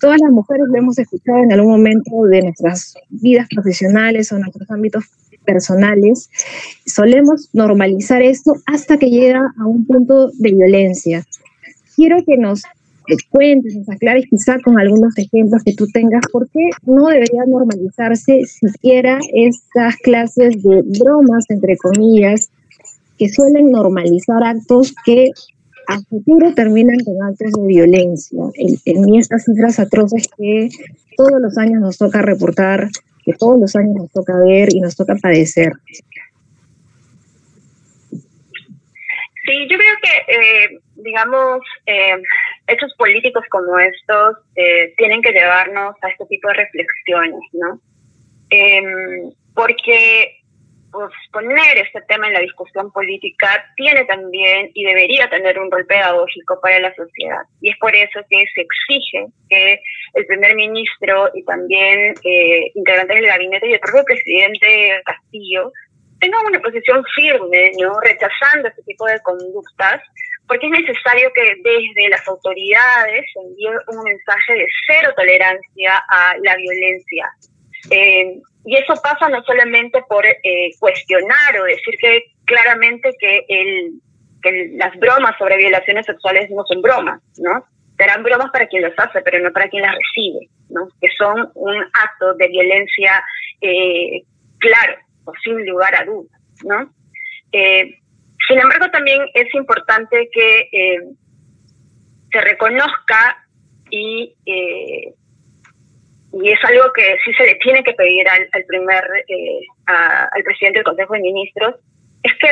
todas 0.00 0.20
las 0.20 0.30
mujeres 0.30 0.66
lo 0.68 0.76
hemos 0.76 0.98
escuchado 0.98 1.38
en 1.38 1.52
algún 1.52 1.72
momento 1.72 2.24
de 2.24 2.42
nuestras 2.42 2.94
vidas 3.08 3.46
profesionales 3.54 4.32
o 4.32 4.38
nuestros 4.38 4.70
ámbitos 4.70 5.04
personales, 5.46 6.28
solemos 6.84 7.48
normalizar 7.52 8.20
esto 8.20 8.54
hasta 8.66 8.98
que 8.98 9.08
llega 9.08 9.54
a 9.58 9.66
un 9.66 9.86
punto 9.86 10.30
de 10.34 10.52
violencia. 10.52 11.24
Quiero 11.94 12.18
que 12.26 12.36
nos 12.36 12.62
cuentes, 13.30 13.74
nos 13.76 13.88
aclares 13.88 14.24
quizá 14.28 14.58
con 14.60 14.78
algunos 14.78 15.16
ejemplos 15.16 15.62
que 15.64 15.74
tú 15.74 15.86
tengas, 15.86 16.22
por 16.32 16.48
qué 16.50 16.70
no 16.84 17.06
debería 17.06 17.44
normalizarse 17.46 18.42
siquiera 18.44 19.18
estas 19.32 19.96
clases 19.96 20.62
de 20.62 20.82
bromas, 20.82 21.44
entre 21.48 21.76
comillas, 21.76 22.50
que 23.18 23.28
suelen 23.28 23.70
normalizar 23.70 24.42
actos 24.42 24.94
que 25.04 25.30
a 25.88 26.00
futuro 26.00 26.52
terminan 26.54 26.98
con 27.04 27.22
actos 27.22 27.52
de 27.52 27.66
violencia. 27.66 28.42
En, 28.54 28.76
en 28.84 29.14
estas 29.14 29.44
cifras 29.44 29.78
atroces 29.78 30.26
que 30.36 30.68
todos 31.16 31.40
los 31.40 31.56
años 31.58 31.80
nos 31.80 31.96
toca 31.96 32.22
reportar 32.22 32.90
que 33.26 33.32
todos 33.32 33.58
los 33.60 33.74
años 33.74 33.96
nos 33.96 34.12
toca 34.12 34.32
ver 34.38 34.68
y 34.72 34.80
nos 34.80 34.94
toca 34.94 35.16
padecer. 35.16 35.72
Sí, 39.46 39.68
yo 39.68 39.76
creo 39.76 39.96
que, 40.02 40.32
eh, 40.32 40.78
digamos, 40.94 41.60
eh, 41.86 42.22
hechos 42.68 42.94
políticos 42.96 43.44
como 43.50 43.78
estos 43.78 44.36
eh, 44.54 44.94
tienen 44.96 45.22
que 45.22 45.32
llevarnos 45.32 45.96
a 46.02 46.08
este 46.08 46.24
tipo 46.26 46.48
de 46.48 46.54
reflexiones, 46.54 47.40
¿no? 47.52 47.80
Em, 48.50 49.32
porque 49.54 50.40
pues, 50.96 51.12
poner 51.30 51.78
este 51.78 52.00
tema 52.08 52.26
en 52.26 52.32
la 52.32 52.40
discusión 52.40 52.90
política 52.90 53.66
tiene 53.76 54.04
también 54.06 54.70
y 54.72 54.84
debería 54.84 55.28
tener 55.28 55.58
un 55.58 55.70
rol 55.70 55.84
pedagógico 55.86 56.58
para 56.62 56.80
la 56.80 56.94
sociedad. 56.94 57.42
Y 57.60 57.70
es 57.70 57.76
por 57.78 57.94
eso 57.94 58.20
que 58.30 58.44
se 58.54 58.62
exige 58.62 59.26
que 59.50 59.80
el 60.14 60.26
primer 60.26 60.54
ministro 60.54 61.30
y 61.34 61.44
también 61.44 62.14
eh, 62.24 62.70
integrantes 62.74 63.16
del 63.16 63.26
gabinete 63.26 63.68
y 63.68 63.74
el 63.74 63.80
propio 63.80 64.04
presidente 64.04 65.02
Castillo 65.04 65.70
tengan 66.18 66.46
una 66.46 66.60
posición 66.60 67.04
firme, 67.14 67.72
¿no? 67.78 68.00
rechazando 68.00 68.68
este 68.68 68.82
tipo 68.84 69.04
de 69.04 69.20
conductas, 69.20 70.00
porque 70.48 70.66
es 70.66 70.72
necesario 70.80 71.30
que 71.34 71.56
desde 71.62 72.08
las 72.08 72.26
autoridades 72.26 73.26
se 73.34 73.40
envíe 73.40 73.68
un 73.88 74.02
mensaje 74.02 74.54
de 74.54 74.66
cero 74.86 75.12
tolerancia 75.14 76.02
a 76.08 76.36
la 76.42 76.56
violencia. 76.56 77.28
Eh, 77.90 78.40
y 78.66 78.76
eso 78.76 78.94
pasa 79.00 79.28
no 79.28 79.42
solamente 79.44 80.02
por 80.08 80.26
eh, 80.26 80.70
cuestionar 80.80 81.58
o 81.60 81.64
decir 81.64 81.94
que 82.00 82.24
claramente 82.44 83.14
que, 83.20 83.44
el, 83.48 83.92
que 84.42 84.72
las 84.74 84.94
bromas 84.98 85.38
sobre 85.38 85.56
violaciones 85.56 86.04
sexuales 86.04 86.50
no 86.50 86.64
son 86.66 86.82
bromas, 86.82 87.22
¿no? 87.38 87.64
Serán 87.96 88.24
bromas 88.24 88.50
para 88.50 88.66
quien 88.66 88.82
las 88.82 88.98
hace, 88.98 89.22
pero 89.22 89.38
no 89.38 89.52
para 89.52 89.68
quien 89.68 89.82
las 89.82 89.94
recibe, 89.94 90.48
¿no? 90.68 90.88
Que 91.00 91.08
son 91.16 91.48
un 91.54 91.76
acto 91.76 92.34
de 92.34 92.48
violencia 92.48 93.24
eh, 93.60 94.22
claro, 94.58 94.96
o 95.26 95.32
sin 95.44 95.64
lugar 95.64 95.94
a 95.94 96.04
dudas, 96.04 96.40
¿no? 96.64 96.92
Eh, 97.52 98.00
sin 98.48 98.58
embargo, 98.58 98.90
también 98.90 99.22
es 99.34 99.54
importante 99.54 100.28
que 100.32 101.06
se 102.32 102.40
reconozca 102.40 103.46
y 103.90 104.34
y 106.42 106.50
es 106.50 106.64
algo 106.64 106.92
que 106.92 107.16
sí 107.24 107.32
se 107.34 107.44
le 107.44 107.54
tiene 107.56 107.82
que 107.82 107.94
pedir 107.94 108.28
al, 108.28 108.64
primer, 108.66 109.04
eh, 109.28 109.60
al 109.86 110.42
presidente 110.44 110.78
del 110.78 110.84
Consejo 110.84 111.14
de 111.14 111.20
Ministros, 111.20 111.76
es 112.22 112.32
que 112.38 112.48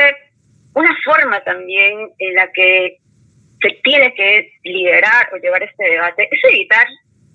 una 0.73 0.95
forma 1.03 1.43
también 1.43 2.11
en 2.17 2.33
la 2.35 2.51
que 2.51 2.97
se 3.61 3.69
tiene 3.83 4.13
que 4.13 4.51
liderar 4.63 5.29
o 5.33 5.37
llevar 5.37 5.63
este 5.63 5.83
debate 5.83 6.27
es 6.31 6.39
evitar 6.51 6.87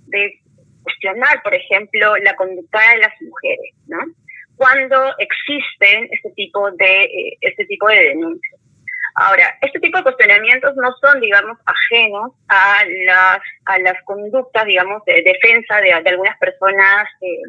de 0.06 0.40
cuestionar, 0.82 1.42
por 1.42 1.54
ejemplo, 1.54 2.16
la 2.18 2.34
conducta 2.36 2.78
de 2.92 2.98
las 2.98 3.12
mujeres, 3.20 3.74
¿no? 3.86 3.98
Cuando 4.56 5.14
existen 5.18 6.08
este 6.12 6.30
tipo 6.32 6.70
de 6.72 7.04
eh, 7.04 7.38
este 7.40 7.64
tipo 7.66 7.88
de 7.88 8.08
denuncias. 8.10 8.49
Ahora, 9.20 9.54
este 9.60 9.78
tipo 9.80 9.98
de 9.98 10.04
cuestionamientos 10.04 10.74
no 10.76 10.90
son, 10.98 11.20
digamos, 11.20 11.58
ajenos 11.66 12.32
a 12.48 12.82
las, 13.04 13.40
a 13.66 13.78
las 13.80 14.02
conductas, 14.04 14.64
digamos, 14.64 15.04
de 15.04 15.22
defensa 15.22 15.76
de, 15.82 15.92
algunas 15.92 16.38
personas 16.38 17.06
eh, 17.20 17.42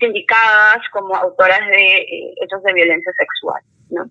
sindicadas 0.00 0.78
como 0.90 1.14
autoras 1.14 1.64
de 1.68 1.96
eh, 1.98 2.34
hechos 2.42 2.60
de 2.64 2.72
violencia 2.72 3.12
sexual, 3.16 3.62
¿no? 3.90 4.04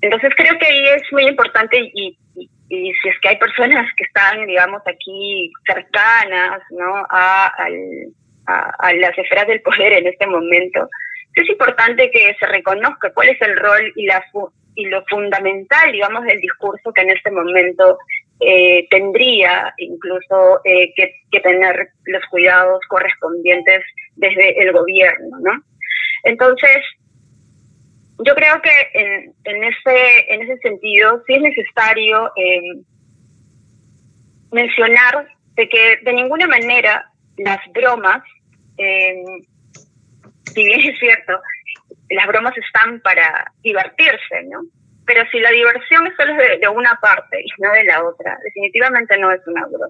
Entonces 0.00 0.32
creo 0.36 0.58
que 0.58 0.66
ahí 0.66 0.88
es 0.88 1.02
muy 1.12 1.28
importante 1.28 1.78
y, 1.78 2.18
y, 2.34 2.92
si 2.92 3.08
es 3.08 3.20
que 3.22 3.28
hay 3.28 3.38
personas 3.38 3.86
que 3.96 4.02
están, 4.02 4.44
digamos, 4.48 4.82
aquí 4.86 5.52
cercanas, 5.64 6.60
¿no? 6.70 7.06
A, 7.08 7.54
a, 8.46 8.70
a 8.80 8.92
las 8.94 9.16
esferas 9.16 9.46
del 9.46 9.62
poder 9.62 9.92
en 9.92 10.08
este 10.08 10.26
momento, 10.26 10.88
es 11.36 11.48
importante 11.48 12.10
que 12.10 12.34
se 12.38 12.46
reconozca 12.46 13.12
cuál 13.12 13.28
es 13.28 13.40
el 13.42 13.56
rol 13.56 13.92
y 13.94 14.06
la 14.06 14.24
y 14.74 14.86
lo 14.86 15.04
fundamental, 15.06 15.92
digamos, 15.92 16.24
del 16.24 16.40
discurso 16.40 16.92
que 16.92 17.02
en 17.02 17.10
este 17.10 17.30
momento 17.30 17.98
eh, 18.40 18.86
tendría 18.90 19.72
incluso 19.78 20.60
eh, 20.64 20.92
que, 20.96 21.40
tener 21.40 21.88
los 22.06 22.24
cuidados 22.30 22.80
correspondientes 22.88 23.82
desde 24.16 24.60
el 24.62 24.72
gobierno, 24.72 25.38
¿no? 25.40 25.52
Entonces, 26.24 26.78
yo 28.18 28.34
creo 28.34 28.62
que 28.62 28.70
en, 28.94 29.34
en, 29.44 29.64
ese, 29.64 30.32
en 30.32 30.42
ese 30.42 30.56
sentido 30.58 31.22
sí 31.26 31.34
es 31.34 31.42
necesario 31.42 32.32
eh, 32.36 32.80
mencionar 34.52 35.28
de 35.56 35.68
que 35.68 35.98
de 36.02 36.12
ninguna 36.12 36.46
manera 36.46 37.10
las 37.36 37.60
bromas, 37.72 38.22
si 38.76 40.64
bien 40.64 40.80
es 40.80 40.98
cierto, 40.98 41.40
las 42.10 42.26
bromas 42.26 42.56
están 42.56 43.00
para 43.00 43.52
divertirse, 43.62 44.44
¿no? 44.50 44.62
Pero 45.06 45.22
si 45.30 45.38
la 45.40 45.50
diversión 45.50 46.06
es 46.06 46.14
solo 46.16 46.34
de, 46.34 46.58
de 46.58 46.68
una 46.68 46.98
parte 47.00 47.40
y 47.42 47.62
no 47.62 47.72
de 47.72 47.84
la 47.84 48.04
otra, 48.04 48.38
definitivamente 48.42 49.18
no 49.18 49.30
es 49.30 49.40
una 49.46 49.66
broma. 49.66 49.88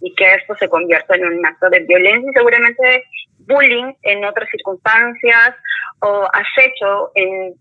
Y 0.00 0.14
que 0.14 0.34
esto 0.34 0.54
se 0.58 0.68
convierta 0.68 1.16
en 1.16 1.26
un 1.26 1.46
acto 1.46 1.68
de 1.70 1.80
violencia 1.80 2.30
y 2.30 2.34
seguramente 2.34 3.04
bullying 3.40 3.92
en 4.02 4.24
otras 4.24 4.48
circunstancias 4.50 5.54
o 6.00 6.28
acecho 6.32 7.12
en 7.14 7.54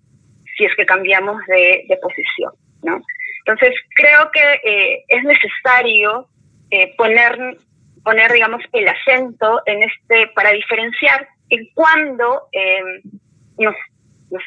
si 0.55 0.65
es 0.65 0.75
que 0.75 0.85
cambiamos 0.85 1.45
de, 1.47 1.85
de 1.87 1.97
posición, 1.97 2.51
¿no? 2.83 3.01
Entonces, 3.45 3.79
creo 3.95 4.29
que 4.31 4.59
eh, 4.63 5.05
es 5.07 5.23
necesario 5.23 6.27
eh, 6.69 6.93
poner, 6.97 7.57
poner, 8.03 8.31
digamos, 8.33 8.61
el 8.73 8.87
acento 8.87 9.61
en 9.65 9.83
este, 9.83 10.27
para 10.35 10.51
diferenciar 10.51 11.27
en 11.49 11.69
cuando 11.73 12.49
eh, 12.51 12.81
nos, 13.57 13.75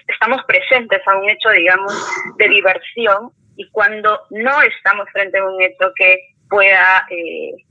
estamos 0.08 0.42
presentes 0.44 1.00
a 1.06 1.16
un 1.16 1.28
hecho, 1.28 1.50
digamos, 1.50 1.92
de 2.38 2.48
diversión 2.48 3.30
y 3.56 3.68
cuando 3.70 4.20
no 4.30 4.62
estamos 4.62 5.08
frente 5.12 5.38
a 5.38 5.44
un 5.44 5.60
hecho 5.62 5.92
que 5.96 6.18
pueda 6.48 7.06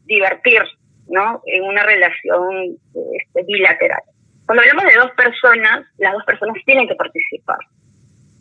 divertir, 0.05 0.61
¿no? 1.07 1.41
En 1.45 1.63
una 1.63 1.83
relación 1.83 2.77
este, 3.17 3.43
bilateral. 3.43 4.01
Cuando 4.45 4.61
hablamos 4.61 4.85
de 4.85 4.99
dos 4.99 5.11
personas, 5.11 5.85
las 5.97 6.13
dos 6.13 6.23
personas 6.25 6.55
tienen 6.65 6.87
que 6.87 6.95
participar 6.95 7.59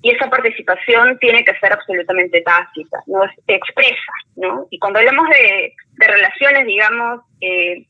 y 0.03 0.11
esa 0.11 0.31
participación 0.31 1.19
tiene 1.19 1.45
que 1.45 1.55
ser 1.59 1.73
absolutamente 1.73 2.41
tácita, 2.43 2.99
no 3.07 3.25
expresa, 3.49 4.13
¿no? 4.37 4.67
Y 4.71 4.79
cuando 4.79 5.01
hablamos 5.01 5.29
de, 5.29 5.75
relaciones, 5.99 6.67
digamos, 6.67 7.21
eh, 7.41 7.85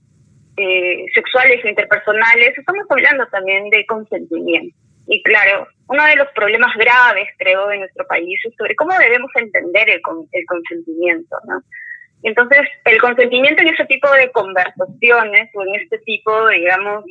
eh, 0.57 1.05
sexuales 1.15 1.63
o 1.65 1.69
interpersonales, 1.69 2.57
estamos 2.57 2.87
hablando 2.89 3.27
también 3.27 3.69
de 3.69 3.85
consentimiento. 3.87 4.77
Y 5.09 5.23
claro, 5.23 5.67
uno 5.89 6.05
de 6.05 6.17
los 6.17 6.29
problemas 6.35 6.75
graves, 6.77 7.29
creo, 7.39 7.67
de 7.69 7.79
nuestro 7.79 8.07
país 8.07 8.39
es 8.45 8.55
sobre 8.57 8.77
cómo 8.77 8.97
debemos 8.99 9.31
entender 9.35 9.89
el, 9.89 10.01
el 10.33 10.47
consentimiento, 10.47 11.37
¿no? 11.49 11.63
Entonces, 12.23 12.61
el 12.85 13.01
consentimiento 13.01 13.63
en 13.63 13.69
ese 13.69 13.87
tipo 13.87 14.11
de 14.13 14.31
conversaciones 14.33 15.51
o 15.55 15.63
en 15.63 15.77
este 15.77 15.99
tipo, 16.01 16.49
digamos, 16.49 17.05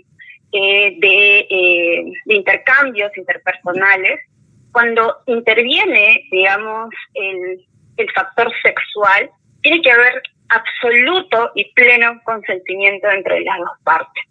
eh, 0.52 0.96
de, 1.00 2.14
de 2.26 2.34
intercambios 2.36 3.16
interpersonales, 3.18 4.20
cuando 4.72 5.18
interviene, 5.26 6.24
digamos, 6.30 6.90
el, 7.16 7.66
el 7.98 8.12
factor 8.12 8.52
sexual, 8.62 9.32
tiene 9.62 9.82
que 9.82 9.92
haber 9.92 10.22
absoluto 10.50 11.52
y 11.56 11.74
pleno 11.74 12.22
consentimiento 12.24 13.10
entre 13.10 13.42
las 13.42 13.58
dos 13.58 13.80
partes. 13.84 14.24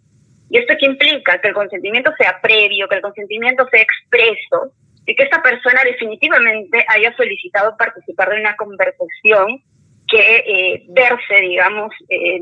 ¿Y 0.49 0.57
esto 0.57 0.73
qué 0.79 0.85
implica? 0.85 1.39
Que 1.41 1.49
el 1.49 1.53
consentimiento 1.53 2.11
sea 2.17 2.39
previo, 2.41 2.87
que 2.87 2.95
el 2.95 3.01
consentimiento 3.01 3.67
sea 3.69 3.81
expreso 3.81 4.71
y 5.05 5.15
que 5.15 5.23
esta 5.23 5.41
persona 5.41 5.81
definitivamente 5.83 6.85
haya 6.87 7.15
solicitado 7.15 7.75
participar 7.77 8.29
de 8.29 8.39
una 8.41 8.55
conversación 8.55 9.61
que 10.07 10.43
eh, 10.45 10.85
verse, 10.89 11.35
digamos, 11.41 11.93
eh, 12.09 12.41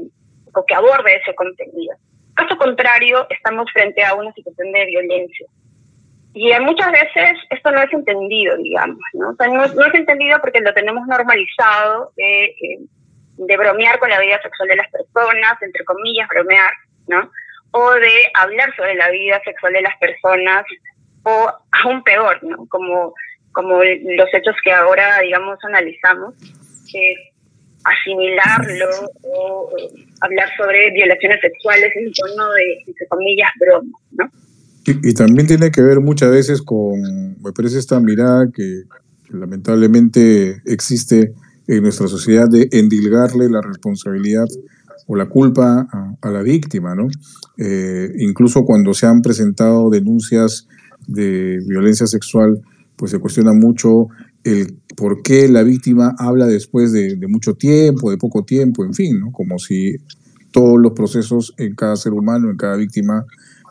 o 0.53 0.65
que 0.65 0.75
aborde 0.75 1.15
ese 1.15 1.33
contenido. 1.35 1.95
Caso 2.35 2.57
contrario, 2.57 3.25
estamos 3.29 3.71
frente 3.71 4.03
a 4.03 4.13
una 4.13 4.31
situación 4.33 4.71
de 4.71 4.85
violencia. 4.85 5.47
Y 6.33 6.51
muchas 6.59 6.91
veces 6.91 7.39
esto 7.49 7.71
no 7.71 7.81
es 7.81 7.93
entendido, 7.93 8.57
digamos, 8.57 8.99
¿no? 9.13 9.29
O 9.29 9.35
sea, 9.35 9.47
no, 9.47 9.63
es 9.63 9.93
entendido 9.93 10.37
porque 10.41 10.59
lo 10.59 10.73
tenemos 10.73 11.07
normalizado 11.07 12.11
de, 12.17 12.45
eh, 12.45 12.79
de 13.37 13.57
bromear 13.57 13.99
con 13.99 14.09
la 14.09 14.19
vida 14.19 14.41
sexual 14.41 14.67
de 14.67 14.75
las 14.75 14.91
personas, 14.91 15.61
entre 15.61 15.85
comillas, 15.85 16.27
bromear, 16.27 16.73
¿no? 17.07 17.31
O 17.77 17.91
de 17.91 18.31
hablar 18.33 18.73
sobre 18.75 18.95
la 18.95 19.09
vida 19.09 19.41
sexual 19.43 19.73
de 19.73 19.81
las 19.81 19.97
personas, 19.97 20.63
o 21.23 21.51
aún 21.83 22.03
peor, 22.03 22.41
¿no? 22.43 22.65
Como, 22.67 23.13
como 23.51 23.83
los 23.83 24.33
hechos 24.33 24.55
que 24.63 24.71
ahora, 24.71 25.19
digamos, 25.19 25.57
analizamos, 25.63 26.35
asimilarlo 27.83 28.87
o 29.23 29.69
hablar 30.21 30.47
sobre 30.57 30.91
violaciones 30.91 31.39
sexuales 31.41 31.91
en 31.95 32.11
tono 32.13 32.53
de, 32.53 32.83
entre 32.87 33.07
comillas, 33.07 33.49
broma, 33.59 33.97
¿no? 34.11 34.31
Y, 34.87 35.13
también 35.15 35.47
tiene 35.47 35.71
que 35.71 35.81
ver 35.81 35.99
muchas 35.99 36.29
veces 36.29 36.61
con, 36.61 37.01
me 37.41 37.51
parece, 37.53 37.79
esta 37.79 37.99
mirada 37.99 38.45
que, 38.53 38.83
lamentablemente 39.31 40.61
existe 40.65 41.33
en 41.67 41.81
nuestra 41.81 42.07
sociedad 42.07 42.47
de 42.47 42.69
endilgarle 42.71 43.49
la 43.49 43.59
responsabilidad 43.61 44.45
o 45.07 45.15
la 45.15 45.27
culpa 45.27 45.87
a, 46.21 46.31
la 46.31 46.41
víctima, 46.41 46.95
¿no? 46.95 47.07
Eh, 47.57 48.11
incluso 48.19 48.65
cuando 48.65 48.93
se 48.93 49.05
han 49.05 49.21
presentado 49.21 49.89
denuncias 49.89 50.67
de 51.07 51.59
violencia 51.67 52.07
sexual, 52.07 52.61
pues 52.95 53.11
se 53.11 53.19
cuestiona 53.19 53.53
mucho 53.53 54.07
el 54.43 54.77
por 54.95 55.21
qué 55.21 55.47
la 55.47 55.63
víctima 55.63 56.15
habla 56.17 56.47
después 56.47 56.91
de, 56.91 57.17
mucho 57.27 57.55
tiempo, 57.55 58.09
de 58.09 58.17
poco 58.17 58.43
tiempo, 58.43 58.83
en 58.85 58.93
fin, 58.93 59.19
¿no? 59.19 59.31
Como 59.31 59.59
si 59.59 59.97
todos 60.51 60.79
los 60.79 60.93
procesos 60.93 61.53
en 61.57 61.75
cada 61.75 61.95
ser 61.97 62.13
humano, 62.13 62.49
en 62.49 62.57
cada 62.57 62.77
víctima, 62.77 63.25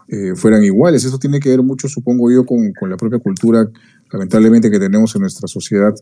eh, 0.08 0.34
fueran 0.36 0.62
iguales. 0.62 1.04
Eso 1.04 1.18
tiene 1.18 1.40
que 1.40 1.48
ver 1.48 1.62
mucho, 1.62 1.88
supongo 1.88 2.30
yo, 2.30 2.44
con, 2.44 2.72
la 2.82 2.96
propia 2.96 3.18
cultura, 3.18 3.66
lamentablemente, 4.12 4.70
que 4.70 4.78
tenemos 4.78 5.14
en 5.14 5.22
nuestra 5.22 5.48
sociedad 5.48 5.94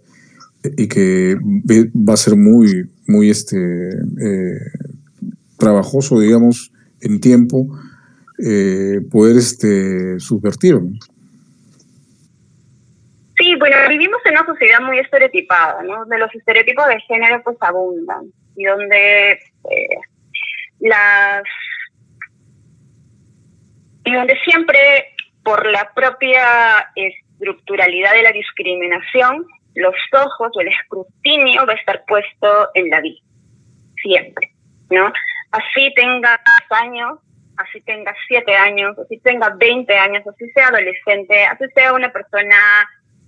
eh, 0.64 0.74
y 0.76 0.88
que 0.88 1.36
va 1.36 2.14
a 2.14 2.16
ser 2.16 2.36
muy, 2.36 2.90
muy 3.06 3.30
este, 3.30 3.90
trabajoso, 5.62 6.18
digamos, 6.18 6.72
en 7.00 7.20
tiempo, 7.20 7.68
poder 9.10 9.36
este, 9.36 10.18
subvertir. 10.18 10.74
Sí, 13.38 13.54
bueno, 13.58 13.76
vivimos 13.88 14.20
en 14.24 14.32
una 14.32 14.46
sociedad 14.46 14.80
muy 14.80 14.98
estereotipada, 14.98 15.82
¿no? 15.84 16.00
Donde 16.00 16.18
los 16.18 16.34
estereotipos 16.34 16.86
de 16.88 17.00
género 17.00 17.40
pues 17.44 17.56
abundan 17.60 18.24
y 18.56 18.64
donde 18.64 19.38
las 20.80 21.42
y 24.04 24.12
donde 24.12 24.36
siempre 24.44 25.14
por 25.44 25.64
la 25.70 25.90
propia 25.94 26.90
estructuralidad 26.94 28.12
de 28.12 28.22
la 28.22 28.32
discriminación, 28.32 29.46
los 29.74 29.94
ojos 30.12 30.50
o 30.54 30.60
el 30.60 30.68
escrutinio 30.68 31.66
va 31.66 31.72
a 31.72 31.76
estar 31.76 32.04
puesto 32.06 32.68
en 32.74 32.90
la 32.90 33.00
vida, 33.00 33.20
siempre, 34.02 34.52
¿no? 34.90 35.12
Así 35.52 35.92
tenga 35.94 36.40
años, 36.70 37.18
así 37.56 37.80
tenga 37.82 38.14
siete 38.26 38.54
años, 38.54 38.98
así 38.98 39.18
tenga 39.18 39.50
20 39.50 39.92
años, 39.96 40.26
así 40.26 40.50
sea 40.50 40.68
adolescente, 40.68 41.44
así 41.44 41.64
sea 41.74 41.92
una 41.92 42.12
persona 42.12 42.56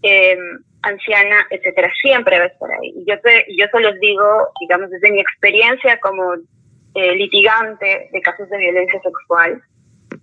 eh, 0.03 0.37
anciana, 0.83 1.47
etcétera, 1.51 1.91
siempre 2.01 2.39
va 2.39 2.45
a 2.45 2.49
estar 2.49 2.71
ahí. 2.71 2.95
Y 2.97 3.05
yo, 3.09 3.21
te, 3.21 3.47
yo 3.57 3.67
se 3.71 3.81
los 3.81 3.99
digo, 4.01 4.49
digamos, 4.61 4.91
desde 4.91 5.11
mi 5.11 5.21
experiencia 5.21 5.99
como 6.01 6.35
eh, 6.95 7.15
litigante 7.17 8.09
de 8.13 8.21
casos 8.21 8.49
de 8.51 8.59
violencia 8.59 9.01
sexual, 9.01 9.63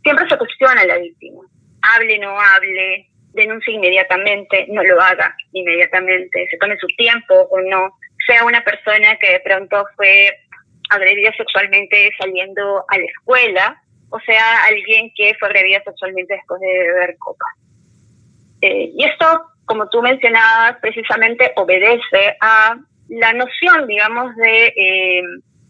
siempre 0.04 0.30
se 0.30 0.38
cuestiona 0.38 0.82
a 0.82 0.86
la 0.86 0.98
víctima. 0.98 1.42
Hable, 1.82 2.20
no 2.20 2.40
hable, 2.40 3.10
denuncie 3.34 3.74
inmediatamente, 3.74 4.68
no 4.70 4.84
lo 4.84 5.02
haga 5.02 5.36
inmediatamente, 5.52 6.48
se 6.50 6.58
tome 6.58 6.78
su 6.78 6.88
tiempo 6.98 7.34
o 7.34 7.60
no, 7.62 7.98
sea 8.28 8.46
una 8.46 8.64
persona 8.64 9.18
que 9.18 9.32
de 9.32 9.40
pronto 9.40 9.84
fue 9.96 10.32
agredida 10.92 11.32
sexualmente 11.36 12.12
saliendo 12.20 12.86
a 12.88 12.98
la 12.98 13.06
escuela, 13.06 13.82
o 14.10 14.20
sea 14.20 14.66
alguien 14.66 15.12
que 15.16 15.34
fue 15.40 15.48
agredida 15.48 15.82
sexualmente 15.84 16.36
después 16.36 16.60
de 16.60 16.68
beber 16.68 17.18
copa. 17.18 17.46
Eh, 18.62 18.92
y 18.94 19.04
esto, 19.06 19.26
como 19.66 19.90
tú 19.90 20.02
mencionabas, 20.02 20.78
precisamente 20.82 21.54
obedece 21.56 22.38
a 22.42 22.78
la 23.08 23.34
noción, 23.34 23.88
digamos, 23.88 24.36
de, 24.36 24.68
eh, 24.68 25.24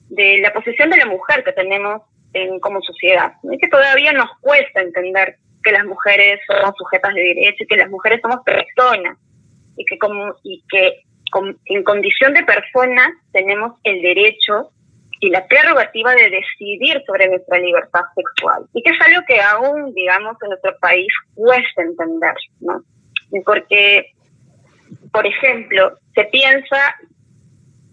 de 0.09 0.39
la 0.39 0.51
posición 0.53 0.89
de 0.89 0.97
la 0.97 1.05
mujer 1.05 1.43
que 1.43 1.53
tenemos 1.53 2.01
en, 2.33 2.59
como 2.59 2.81
sociedad. 2.81 3.33
Es 3.51 3.59
que 3.59 3.69
todavía 3.69 4.11
nos 4.13 4.29
cuesta 4.41 4.81
entender 4.81 5.37
que 5.63 5.71
las 5.71 5.85
mujeres 5.85 6.39
somos 6.47 6.75
sujetas 6.77 7.13
de 7.13 7.21
derecho 7.21 7.63
y 7.63 7.67
que 7.67 7.77
las 7.77 7.89
mujeres 7.89 8.19
somos 8.21 8.39
personas 8.43 9.17
y 9.77 9.85
que, 9.85 9.97
como, 9.97 10.35
y 10.43 10.63
que 10.69 11.03
en 11.65 11.83
condición 11.83 12.33
de 12.33 12.43
personas 12.43 13.09
tenemos 13.31 13.79
el 13.83 14.01
derecho 14.01 14.71
y 15.21 15.29
la 15.29 15.45
prerrogativa 15.47 16.13
de 16.15 16.31
decidir 16.31 17.01
sobre 17.05 17.29
nuestra 17.29 17.59
libertad 17.59 18.01
sexual. 18.15 18.65
Y 18.73 18.81
que 18.81 18.89
es 18.89 19.01
algo 19.05 19.21
que 19.27 19.39
aún, 19.39 19.93
digamos, 19.93 20.35
en 20.41 20.49
nuestro 20.49 20.75
país 20.79 21.07
cuesta 21.35 21.83
entender, 21.83 22.33
¿no? 22.59 22.83
Porque, 23.45 24.13
por 25.13 25.25
ejemplo, 25.27 25.95
se 26.15 26.23
piensa, 26.25 26.95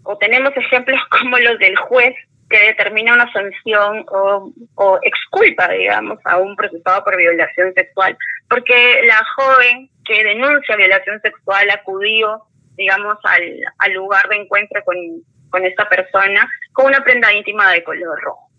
o 0.03 0.17
tenemos 0.17 0.57
ejemplos 0.57 0.99
como 1.21 1.37
los 1.37 1.59
del 1.59 1.75
juez 1.77 2.15
que 2.49 2.59
determina 2.61 3.13
una 3.13 3.31
sanción 3.31 4.05
o, 4.11 4.51
o 4.73 4.99
exculpa, 5.03 5.69
digamos, 5.69 6.17
a 6.25 6.37
un 6.39 6.55
procesado 6.55 7.03
por 7.03 7.15
violación 7.15 7.71
sexual, 7.75 8.17
porque 8.49 9.01
la 9.05 9.23
joven 9.35 9.87
que 10.03 10.23
denuncia 10.23 10.75
violación 10.75 11.21
sexual 11.21 11.69
acudió, 11.69 12.41
digamos, 12.75 13.19
al, 13.23 13.59
al 13.77 13.93
lugar 13.93 14.27
de 14.29 14.37
encuentro 14.37 14.83
con, 14.83 14.97
con 15.49 15.65
esta 15.65 15.87
persona 15.89 16.49
con 16.73 16.87
una 16.87 17.03
prenda 17.03 17.33
íntima 17.33 17.71
de 17.71 17.83
color 17.83 18.19
rojo. 18.21 18.49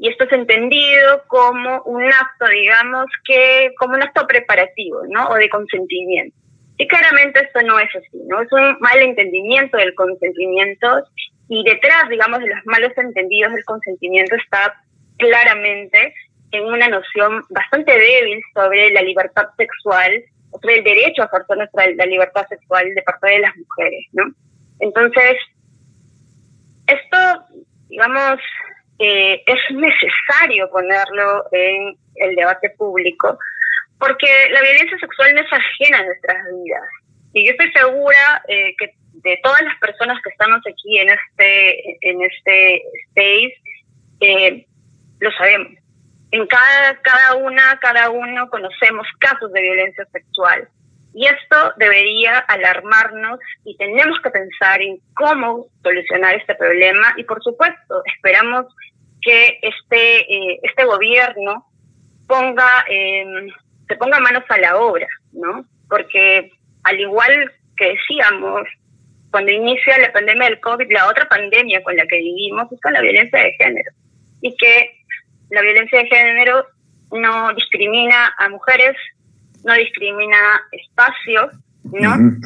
y 0.00 0.08
esto 0.08 0.24
es 0.24 0.32
entendido 0.32 1.24
como 1.26 1.82
un 1.82 2.04
acto, 2.04 2.46
digamos, 2.46 3.06
que 3.24 3.72
como 3.78 3.94
un 3.94 4.02
acto 4.02 4.26
preparativo, 4.26 5.00
¿no? 5.08 5.28
O 5.28 5.34
de 5.34 5.48
consentimiento. 5.48 6.36
Y 6.76 6.86
claramente 6.86 7.40
esto 7.40 7.60
no 7.62 7.80
es 7.80 7.88
así, 7.96 8.18
¿no? 8.28 8.40
Es 8.40 8.52
un 8.52 8.78
mal 8.78 8.98
entendimiento 8.98 9.76
del 9.76 9.94
consentimiento 9.96 11.02
y 11.48 11.64
detrás, 11.64 12.08
digamos, 12.08 12.38
de 12.38 12.46
los 12.46 12.64
malos 12.66 12.92
entendidos 12.96 13.52
del 13.52 13.64
consentimiento 13.64 14.36
está 14.36 14.74
claramente 15.16 16.14
en 16.52 16.64
una 16.64 16.88
noción 16.88 17.42
bastante 17.50 17.92
débil 17.92 18.40
sobre 18.54 18.90
la 18.90 19.02
libertad 19.02 19.48
sexual, 19.56 20.22
sobre 20.52 20.78
el 20.78 20.84
derecho 20.84 21.22
a 21.22 21.26
ejercer 21.26 21.56
nuestra 21.56 21.90
la 21.90 22.06
libertad 22.06 22.46
sexual 22.48 22.94
de 22.94 23.02
parte 23.02 23.28
de 23.28 23.38
las 23.40 23.56
mujeres, 23.56 24.06
¿no? 24.12 24.24
Entonces, 24.80 25.36
esto, 26.88 27.44
digamos, 27.88 28.40
eh, 28.98 29.42
es 29.46 29.76
necesario 29.76 30.68
ponerlo 30.70 31.44
en 31.52 31.96
el 32.16 32.34
debate 32.34 32.70
público, 32.70 33.38
porque 33.98 34.26
la 34.50 34.60
violencia 34.62 34.98
sexual 34.98 35.34
no 35.34 35.40
es 35.40 35.52
ajena 35.52 35.98
a 35.98 36.04
nuestras 36.04 36.44
vidas. 36.64 36.88
Y 37.32 37.46
yo 37.46 37.52
estoy 37.52 37.72
segura 37.72 38.42
eh, 38.48 38.74
que 38.78 38.94
de 39.22 39.38
todas 39.42 39.62
las 39.62 39.78
personas 39.78 40.20
que 40.22 40.30
estamos 40.30 40.60
aquí 40.66 40.98
en 40.98 41.10
este, 41.10 42.08
en 42.08 42.22
este 42.22 42.82
space, 43.06 43.54
eh, 44.20 44.66
lo 45.20 45.32
sabemos. 45.32 45.72
En 46.30 46.46
cada, 46.46 47.00
cada 47.02 47.34
una, 47.36 47.78
cada 47.80 48.10
uno 48.10 48.48
conocemos 48.50 49.06
casos 49.18 49.52
de 49.52 49.62
violencia 49.62 50.04
sexual. 50.12 50.68
Y 51.14 51.26
esto 51.26 51.72
debería 51.76 52.38
alarmarnos 52.38 53.40
y 53.64 53.76
tenemos 53.76 54.20
que 54.22 54.30
pensar 54.30 54.80
en 54.80 54.98
cómo 55.14 55.66
solucionar 55.82 56.34
este 56.34 56.54
problema. 56.54 57.14
Y 57.16 57.24
por 57.24 57.42
supuesto, 57.42 58.02
esperamos 58.16 58.66
que 59.22 59.58
este, 59.62 60.20
eh, 60.32 60.60
este 60.62 60.84
gobierno 60.84 61.66
ponga, 62.26 62.84
em, 62.88 63.48
se 63.88 63.96
ponga 63.96 64.20
manos 64.20 64.44
a 64.48 64.58
la 64.58 64.76
obra, 64.76 65.08
¿no? 65.32 65.64
Porque 65.88 66.52
al 66.84 67.00
igual 67.00 67.52
que 67.76 67.94
decíamos, 67.94 68.68
cuando 69.30 69.50
inicia 69.50 69.98
la 69.98 70.12
pandemia 70.12 70.48
del 70.48 70.60
COVID, 70.60 70.90
la 70.90 71.08
otra 71.08 71.28
pandemia 71.28 71.82
con 71.82 71.96
la 71.96 72.06
que 72.06 72.18
vivimos 72.18 72.70
es 72.72 72.80
con 72.80 72.92
la 72.92 73.00
violencia 73.00 73.38
de 73.38 73.52
género. 73.52 73.90
Y 74.40 74.56
que 74.56 74.90
la 75.50 75.62
violencia 75.62 75.98
de 75.98 76.06
género 76.06 76.66
no 77.12 77.52
discrimina 77.54 78.34
a 78.38 78.48
mujeres, 78.48 78.96
no 79.68 79.74
discrimina 79.74 80.36
espacios, 80.72 81.52
¿no? 81.84 82.38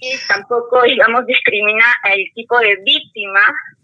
Y 0.00 0.16
tampoco, 0.28 0.82
digamos, 0.82 1.26
discrimina 1.26 1.84
al 2.04 2.18
tipo 2.34 2.58
de 2.58 2.76
víctima 2.84 3.40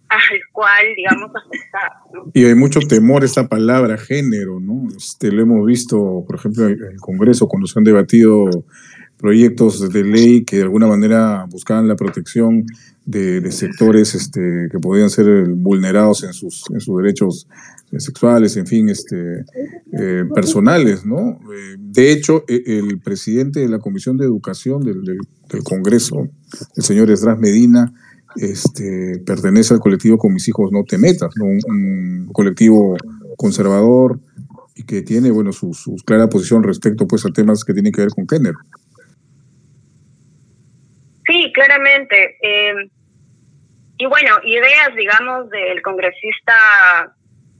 al 0.08 0.40
cual, 0.52 0.84
digamos, 0.96 1.30
afectar. 1.34 1.92
Y 2.32 2.44
hay 2.46 2.54
mucho 2.54 2.80
temor 2.80 3.22
a 3.22 3.26
esta 3.26 3.46
palabra 3.46 3.98
género, 3.98 4.58
¿no? 4.58 4.88
Este, 4.96 5.30
lo 5.30 5.42
hemos 5.42 5.66
visto, 5.66 6.24
por 6.26 6.36
ejemplo, 6.36 6.66
en 6.66 6.82
el 6.82 7.00
Congreso, 7.00 7.46
cuando 7.46 7.66
se 7.66 7.78
han 7.78 7.84
debatido 7.84 8.48
proyectos 9.18 9.92
de 9.92 10.04
ley 10.04 10.44
que 10.44 10.56
de 10.56 10.62
alguna 10.62 10.86
manera 10.86 11.44
buscaban 11.50 11.88
la 11.88 11.96
protección 11.96 12.64
de, 13.04 13.50
sectores 13.50 14.14
este, 14.14 14.68
que 14.70 14.78
podían 14.78 15.10
ser 15.10 15.48
vulnerados 15.48 16.24
en 16.24 16.32
sus, 16.32 16.64
en 16.70 16.80
sus 16.80 16.96
derechos 17.02 17.48
sexuales, 17.96 18.56
en 18.58 18.66
fin, 18.66 18.90
este, 18.90 19.44
eh, 19.98 20.24
personales, 20.34 21.06
¿no? 21.06 21.40
Eh, 21.54 21.76
de 21.78 22.12
hecho, 22.12 22.44
e, 22.46 22.62
el 22.66 23.00
presidente 23.00 23.60
de 23.60 23.68
la 23.68 23.78
Comisión 23.78 24.18
de 24.18 24.26
Educación 24.26 24.82
del, 24.82 25.02
del, 25.02 25.62
Congreso, 25.64 26.28
el 26.76 26.82
señor 26.82 27.10
Esdras 27.10 27.38
Medina, 27.38 27.92
este, 28.36 29.22
pertenece 29.24 29.72
al 29.72 29.80
colectivo 29.80 30.18
Con 30.18 30.34
mis 30.34 30.46
hijos 30.48 30.70
no 30.70 30.84
te 30.84 30.98
metas, 30.98 31.30
Un, 31.40 32.28
colectivo 32.32 32.94
conservador 33.38 34.20
y 34.76 34.82
que 34.82 35.00
tiene, 35.00 35.30
bueno, 35.30 35.52
su, 35.52 35.72
su, 35.72 35.96
clara 36.04 36.28
posición 36.28 36.62
respecto 36.62 37.08
pues 37.08 37.24
a 37.24 37.30
temas 37.30 37.64
que 37.64 37.72
tienen 37.72 37.90
que 37.90 38.02
ver 38.02 38.10
con 38.10 38.28
género. 38.28 38.58
Claramente. 41.58 42.38
Eh, 42.40 42.88
y 43.96 44.06
bueno, 44.06 44.36
ideas, 44.44 44.94
digamos, 44.94 45.50
del 45.50 45.82
congresista 45.82 46.54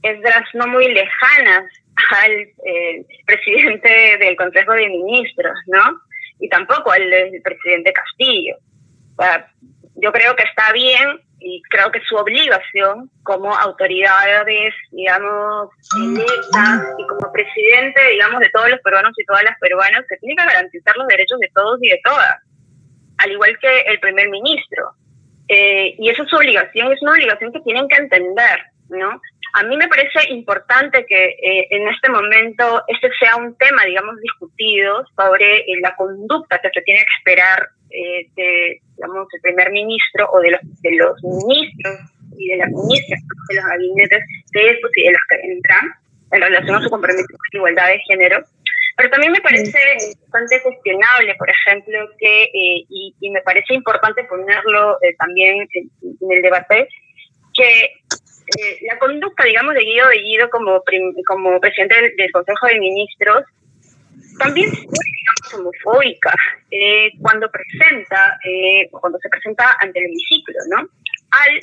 Esdras 0.03 0.45
no 0.55 0.69
muy 0.69 0.87
lejanas 0.95 1.65
al 2.23 2.33
eh, 2.33 3.05
presidente 3.27 4.19
del 4.21 4.37
Consejo 4.37 4.73
de 4.75 4.89
Ministros, 4.89 5.59
¿no? 5.67 6.01
Y 6.39 6.49
tampoco 6.49 6.93
al, 6.93 7.11
presidente 7.43 7.93
Castillo. 7.93 8.55
yo 9.97 10.13
creo 10.13 10.37
que 10.37 10.45
está 10.45 10.71
bien 10.73 11.21
y 11.41 11.61
creo 11.71 11.91
que 11.91 12.01
su 12.03 12.15
obligación 12.15 13.11
como 13.25 13.53
autoridades, 13.53 14.75
digamos, 14.93 15.71
electas 16.01 16.95
y 16.99 17.07
como 17.09 17.33
presidente, 17.33 18.01
digamos, 18.13 18.39
de 18.39 18.51
todos 18.51 18.71
los 18.71 18.81
peruanos 18.81 19.13
y 19.17 19.25
todas 19.25 19.43
las 19.43 19.59
peruanas, 19.59 20.05
que 20.09 20.19
tiene 20.19 20.37
que 20.37 20.45
garantizar 20.45 20.97
los 20.97 21.09
derechos 21.09 21.41
de 21.41 21.51
todos 21.53 21.81
y 21.83 21.89
de 21.89 22.01
todas 22.05 22.48
al 23.19 23.33
igual 23.33 23.59
que 23.61 23.81
el 23.87 24.01
primer 24.01 24.29
ministro. 24.31 24.93
Eh, 25.49 25.95
y 25.99 26.11
esa 26.11 26.23
es 26.23 26.29
su 26.29 26.37
obligación, 26.37 26.93
es 26.93 27.03
una 27.03 27.13
obligación 27.13 27.53
que 27.53 27.61
tienen 27.61 27.89
que 27.89 27.97
entender, 27.97 28.61
¿no? 28.91 29.21
A 29.55 29.63
mí 29.63 29.77
me 29.79 29.89
parece 29.89 30.31
importante 30.31 31.07
que 31.07 31.25
eh, 31.25 31.67
en 31.71 31.89
este 31.89 32.11
momento 32.11 32.83
este 32.87 33.09
sea 33.19 33.37
un 33.37 33.57
tema, 33.57 33.83
digamos, 33.87 34.17
discutido 34.21 35.05
sobre 35.17 35.61
eh, 35.61 35.81
la 35.81 35.97
conducta 35.97 36.61
que 36.61 36.69
se 36.69 36.83
tiene 36.83 37.01
que 37.01 37.17
esperar 37.19 37.69
de, 37.89 38.81
digamos, 38.97 39.27
el 39.33 39.41
primer 39.41 39.71
ministro 39.71 40.29
o 40.31 40.41
de 40.41 40.51
los, 40.51 40.61
de 40.83 40.97
los 40.97 41.25
ministros 41.25 41.97
y 42.37 42.49
de 42.49 42.57
las 42.59 42.69
ministras 42.69 43.21
de 43.49 43.55
los 43.55 43.65
gabinetes 43.65 44.25
de 44.53 44.71
estos 44.71 44.91
y 44.95 45.03
de 45.05 45.13
los 45.13 45.23
que 45.31 45.37
entran 45.51 45.95
en 46.33 46.41
relación 46.43 46.77
a 46.77 46.83
su 46.83 46.91
compromiso 46.91 47.27
con 47.27 47.39
la 47.53 47.59
igualdad 47.59 47.87
de 47.87 47.99
género 48.01 48.45
pero 48.99 49.11
también 49.11 49.31
me 49.31 49.41
parece 49.41 49.79
bastante 50.23 50.61
cuestionable, 50.61 51.33
por 51.37 51.49
ejemplo, 51.49 52.11
que, 52.19 52.43
eh, 52.43 52.85
y, 52.89 53.31
me 53.31 53.41
parece 53.43 53.73
importante 53.73 54.25
ponerlo 54.25 55.01
eh, 55.03 55.15
también 55.17 55.69
en, 55.73 55.89
el 56.29 56.43
debate, 56.43 56.89
que 57.55 57.85
eh, 57.85 58.79
la 58.91 58.99
conducta, 58.99 59.45
digamos, 59.45 59.75
de 59.75 59.85
Guido 59.85 60.09
Bellido 60.09 60.51
como, 60.51 60.83
como 61.29 61.61
presidente 61.61 62.13
del, 62.17 62.33
Consejo 62.33 62.67
de 62.67 62.81
Ministros 62.81 63.45
también 64.41 64.69
fue, 64.73 64.83
digamos, 64.83 65.55
homofóbica 65.55 66.35
cuando 67.21 67.49
presenta, 67.53 68.37
cuando 68.91 69.19
se 69.21 69.29
presenta 69.29 69.77
ante 69.79 70.01
el 70.01 70.07
hemiciclo, 70.07 70.59
¿no? 70.71 70.89
Al 71.31 71.61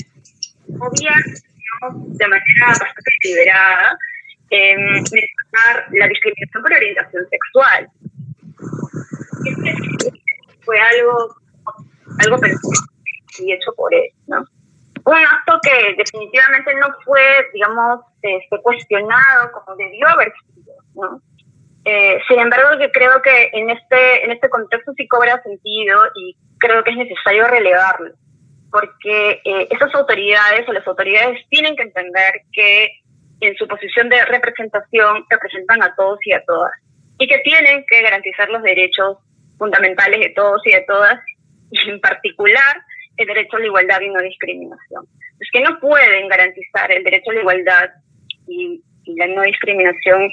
obviar, 0.80 1.21
de 1.91 2.28
manera 2.28 2.67
bastante 2.67 3.12
deliberada, 3.24 3.98
eh, 4.52 4.76
la 5.91 6.08
discriminación 6.08 6.63
por 6.63 6.74
orientación 6.74 7.28
sexual. 7.30 7.89
fue 10.63 10.80
algo, 10.80 11.36
algo 12.20 12.38
y 13.39 13.54
hecho 13.54 13.74
por 13.76 13.94
él, 13.94 14.10
¿no? 14.28 14.46
Un 15.06 15.18
acto 15.18 15.60
que 15.62 15.96
definitivamente 15.98 16.74
no 16.76 16.88
fue, 17.04 17.22
digamos, 17.54 18.00
este, 18.22 18.62
cuestionado 18.62 19.52
como 19.52 19.76
debió 19.78 20.08
haber 20.08 20.34
sido, 20.56 20.74
¿no? 20.96 21.22
Eh, 21.86 22.20
sin 22.28 22.39
embargo, 22.39 22.80
yo 22.82 22.91
creo 22.91 23.22
que 23.22 23.52
en 23.54 23.70
este, 23.70 24.26
en 24.26 24.32
este 24.32 24.50
contexto 24.50 24.94
sí 24.98 25.08
cobra 25.08 25.41
sentido 25.44 26.02
y 26.15 26.36
creo 26.58 26.84
que 26.84 26.91
es 26.91 26.98
necesario 26.98 27.46
relevarlo, 27.46 28.13
porque 28.72 29.41
eh, 29.46 29.68
esas 29.70 29.94
autoridades 29.94 30.68
o 30.68 30.74
las 30.74 30.88
autoridades 30.88 31.46
tienen 31.50 31.76
que 31.76 31.84
entender 31.84 32.41
que 32.52 32.89
en 33.48 33.56
su 33.56 33.68
posición 33.68 34.10
de 34.10 34.24
representación 34.26 35.26
representan 35.30 35.84
a 35.84 35.94
todos 35.96 36.20
y 36.26 36.34
a 36.34 36.44
todas 36.44 36.72
y 37.18 37.28
que 37.28 37.40
tienen 37.40 37.86
que 37.90 38.02
garantizar 38.02 38.50
los 38.50 38.62
derechos 38.64 39.18
fundamentales 39.58 40.20
de 40.20 40.30
todos 40.30 40.62
y 40.66 40.72
de 40.72 40.84
todas 40.88 41.20
y 41.72 41.90
en 41.90 42.00
particular 42.02 42.82
el 43.18 43.28
derecho 43.28 43.58
a 43.58 43.60
la 43.60 43.66
igualdad 43.66 44.02
y 44.02 44.10
no 44.10 44.22
discriminación. 44.22 45.06
Es 45.40 45.50
que 45.52 45.62
no 45.62 45.80
pueden 45.80 46.28
garantizar 46.28 46.92
el 46.92 47.04
derecho 47.04 47.32
a 47.32 47.34
la 47.34 47.40
igualdad 47.42 47.90
y, 48.48 48.82
la 49.08 49.28
no 49.28 49.44
discriminación. 49.44 50.30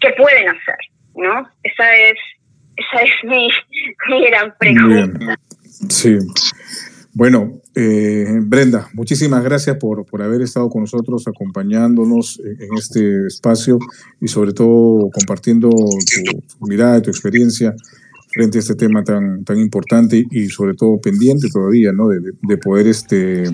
¿Qué 0.00 0.10
pueden 0.12 0.48
hacer? 0.48 0.76
¿No? 1.14 1.48
Esa 1.62 1.96
es, 1.96 2.18
esa 2.76 3.02
es 3.02 3.24
mi, 3.24 3.48
mi 4.08 4.26
gran 4.26 4.54
pregunta. 4.58 5.36
Sí. 5.88 6.18
Bueno, 7.18 7.60
eh, 7.74 8.38
Brenda, 8.42 8.88
muchísimas 8.94 9.42
gracias 9.42 9.76
por, 9.78 10.06
por 10.06 10.22
haber 10.22 10.40
estado 10.40 10.70
con 10.70 10.82
nosotros, 10.82 11.26
acompañándonos 11.26 12.40
en 12.44 12.78
este 12.78 13.26
espacio 13.26 13.80
y 14.20 14.28
sobre 14.28 14.52
todo 14.52 15.10
compartiendo 15.10 15.68
tu, 15.68 16.66
mirada 16.68 16.98
y 16.98 17.02
tu 17.02 17.10
experiencia 17.10 17.74
frente 18.28 18.58
a 18.58 18.60
este 18.60 18.76
tema 18.76 19.02
tan, 19.02 19.42
tan 19.42 19.58
importante 19.58 20.24
y 20.30 20.46
sobre 20.46 20.74
todo 20.74 21.00
pendiente 21.00 21.48
todavía, 21.52 21.90
¿no? 21.90 22.06
De, 22.06 22.56
poder 22.56 22.86
este, 22.86 23.50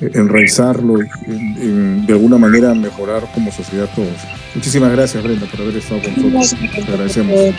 enraizarlo 0.00 0.96
y 1.02 2.06
de 2.06 2.12
alguna 2.14 2.38
manera 2.38 2.72
mejorar 2.72 3.30
como 3.34 3.52
sociedad 3.52 3.90
todos. 3.94 4.16
Muchísimas 4.54 4.90
gracias, 4.92 5.22
Brenda, 5.22 5.44
por 5.50 5.60
haber 5.60 5.76
estado 5.76 6.00
con 6.00 6.32
nosotros. 6.32 6.56
Te 6.74 6.92
agradecemos. 6.92 7.54